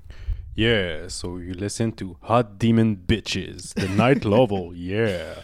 [0.56, 5.34] Yeah, so you listen to Hot Demon Bitches, the Night Lovell, yeah.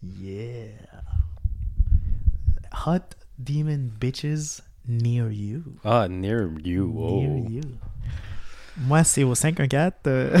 [0.00, 0.78] Yeah.
[2.72, 5.80] Hot demon bitches near you.
[5.84, 7.20] Ah, near you, oh.
[7.20, 7.78] Near you.
[8.76, 10.38] Moi, c'est au 514, euh,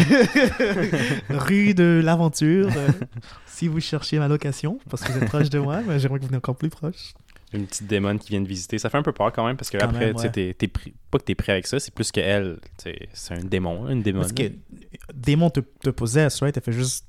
[1.28, 2.70] rue de l'Aventure.
[3.60, 6.24] si vous cherchez ma location, parce que vous êtes proche de moi, mais j'aimerais que
[6.24, 7.12] vous venez encore plus proche.
[7.52, 8.78] Une petite démon qui vient de visiter.
[8.78, 10.54] Ça fait un peu peur quand même, parce que Quand après, tu ouais.
[10.54, 13.34] t'es- pris- pas que t'es prêt avec ça, c'est plus que elle, tu sais, c'est
[13.34, 14.20] un démon, une démon.
[14.20, 14.44] Parce que
[15.12, 16.56] démon te, te possesse, right?
[16.56, 17.06] Elle fait juste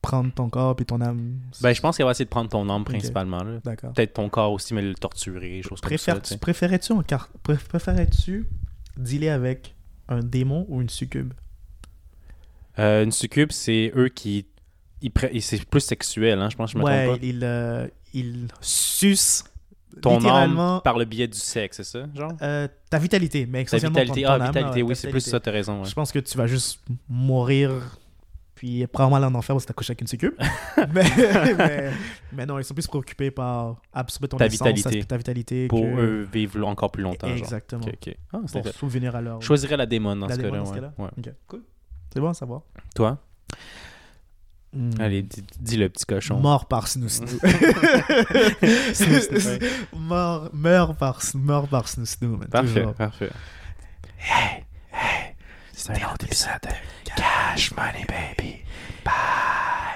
[0.00, 1.40] prendre ton corps puis ton âme.
[1.62, 3.58] Ben, je pense qu'elle va essayer de prendre ton âme principalement, là.
[3.64, 3.92] D'accord.
[3.94, 6.38] Peut-être ton corps aussi, mais le torturer, choses comme ça, tu.
[6.38, 8.46] Préférais-tu en car- pré- préférais-tu
[8.96, 9.74] dealer avec
[10.08, 11.32] un démon ou une succube?
[12.78, 14.46] Euh, une succube, c'est eux qui...
[15.04, 17.26] pre- et C'est plus sexuel, hein, je pense, je me ouais, trompe pas.
[17.26, 19.44] il, euh, il suce
[20.02, 22.32] Ton âme par le biais du sexe, c'est ça, genre?
[22.42, 25.08] euh, ta vitalité, mais Ta essentiellement vitalité, ton- ton ah, âme, vitalité, oui, ta c'est
[25.10, 25.88] plus ça, t'as raison, ouais.
[25.88, 27.98] Je pense que tu vas juste mourir,
[28.54, 30.34] puis probablement aller en enfer parce que t'as couché avec une succube.
[30.92, 31.04] mais,
[31.56, 31.90] mais,
[32.32, 35.04] mais non, ils sont plus préoccupés par absorber ton Ta essence, vitalité.
[35.04, 37.38] ta vitalité Pour que- eux vivre encore plus longtemps, genre.
[37.38, 37.82] Exactement.
[37.86, 38.16] Ok, ok.
[38.32, 39.40] Ah, c'est Pour souvenir à leur...
[39.40, 41.04] Je choisirais la démon dans la ce cas-là, ouais.
[41.04, 41.10] ouais.
[41.18, 41.62] Ok, cool.
[42.12, 42.62] C'est bon à savoir.
[42.96, 43.18] Toi?
[44.78, 44.92] Hmm.
[45.00, 46.38] Allez, dis, dis le petit cochon.
[46.38, 47.26] Mort par Snoo Snoo.
[48.94, 49.58] Snoo
[49.96, 52.04] mort, meurt par, mort par Snoo
[52.48, 52.94] Parfait, toujours.
[52.94, 53.30] parfait.
[54.20, 55.34] Hey, hey,
[55.72, 58.58] c'est un autre épisode de Cash Money Baby.
[59.04, 59.87] Bye.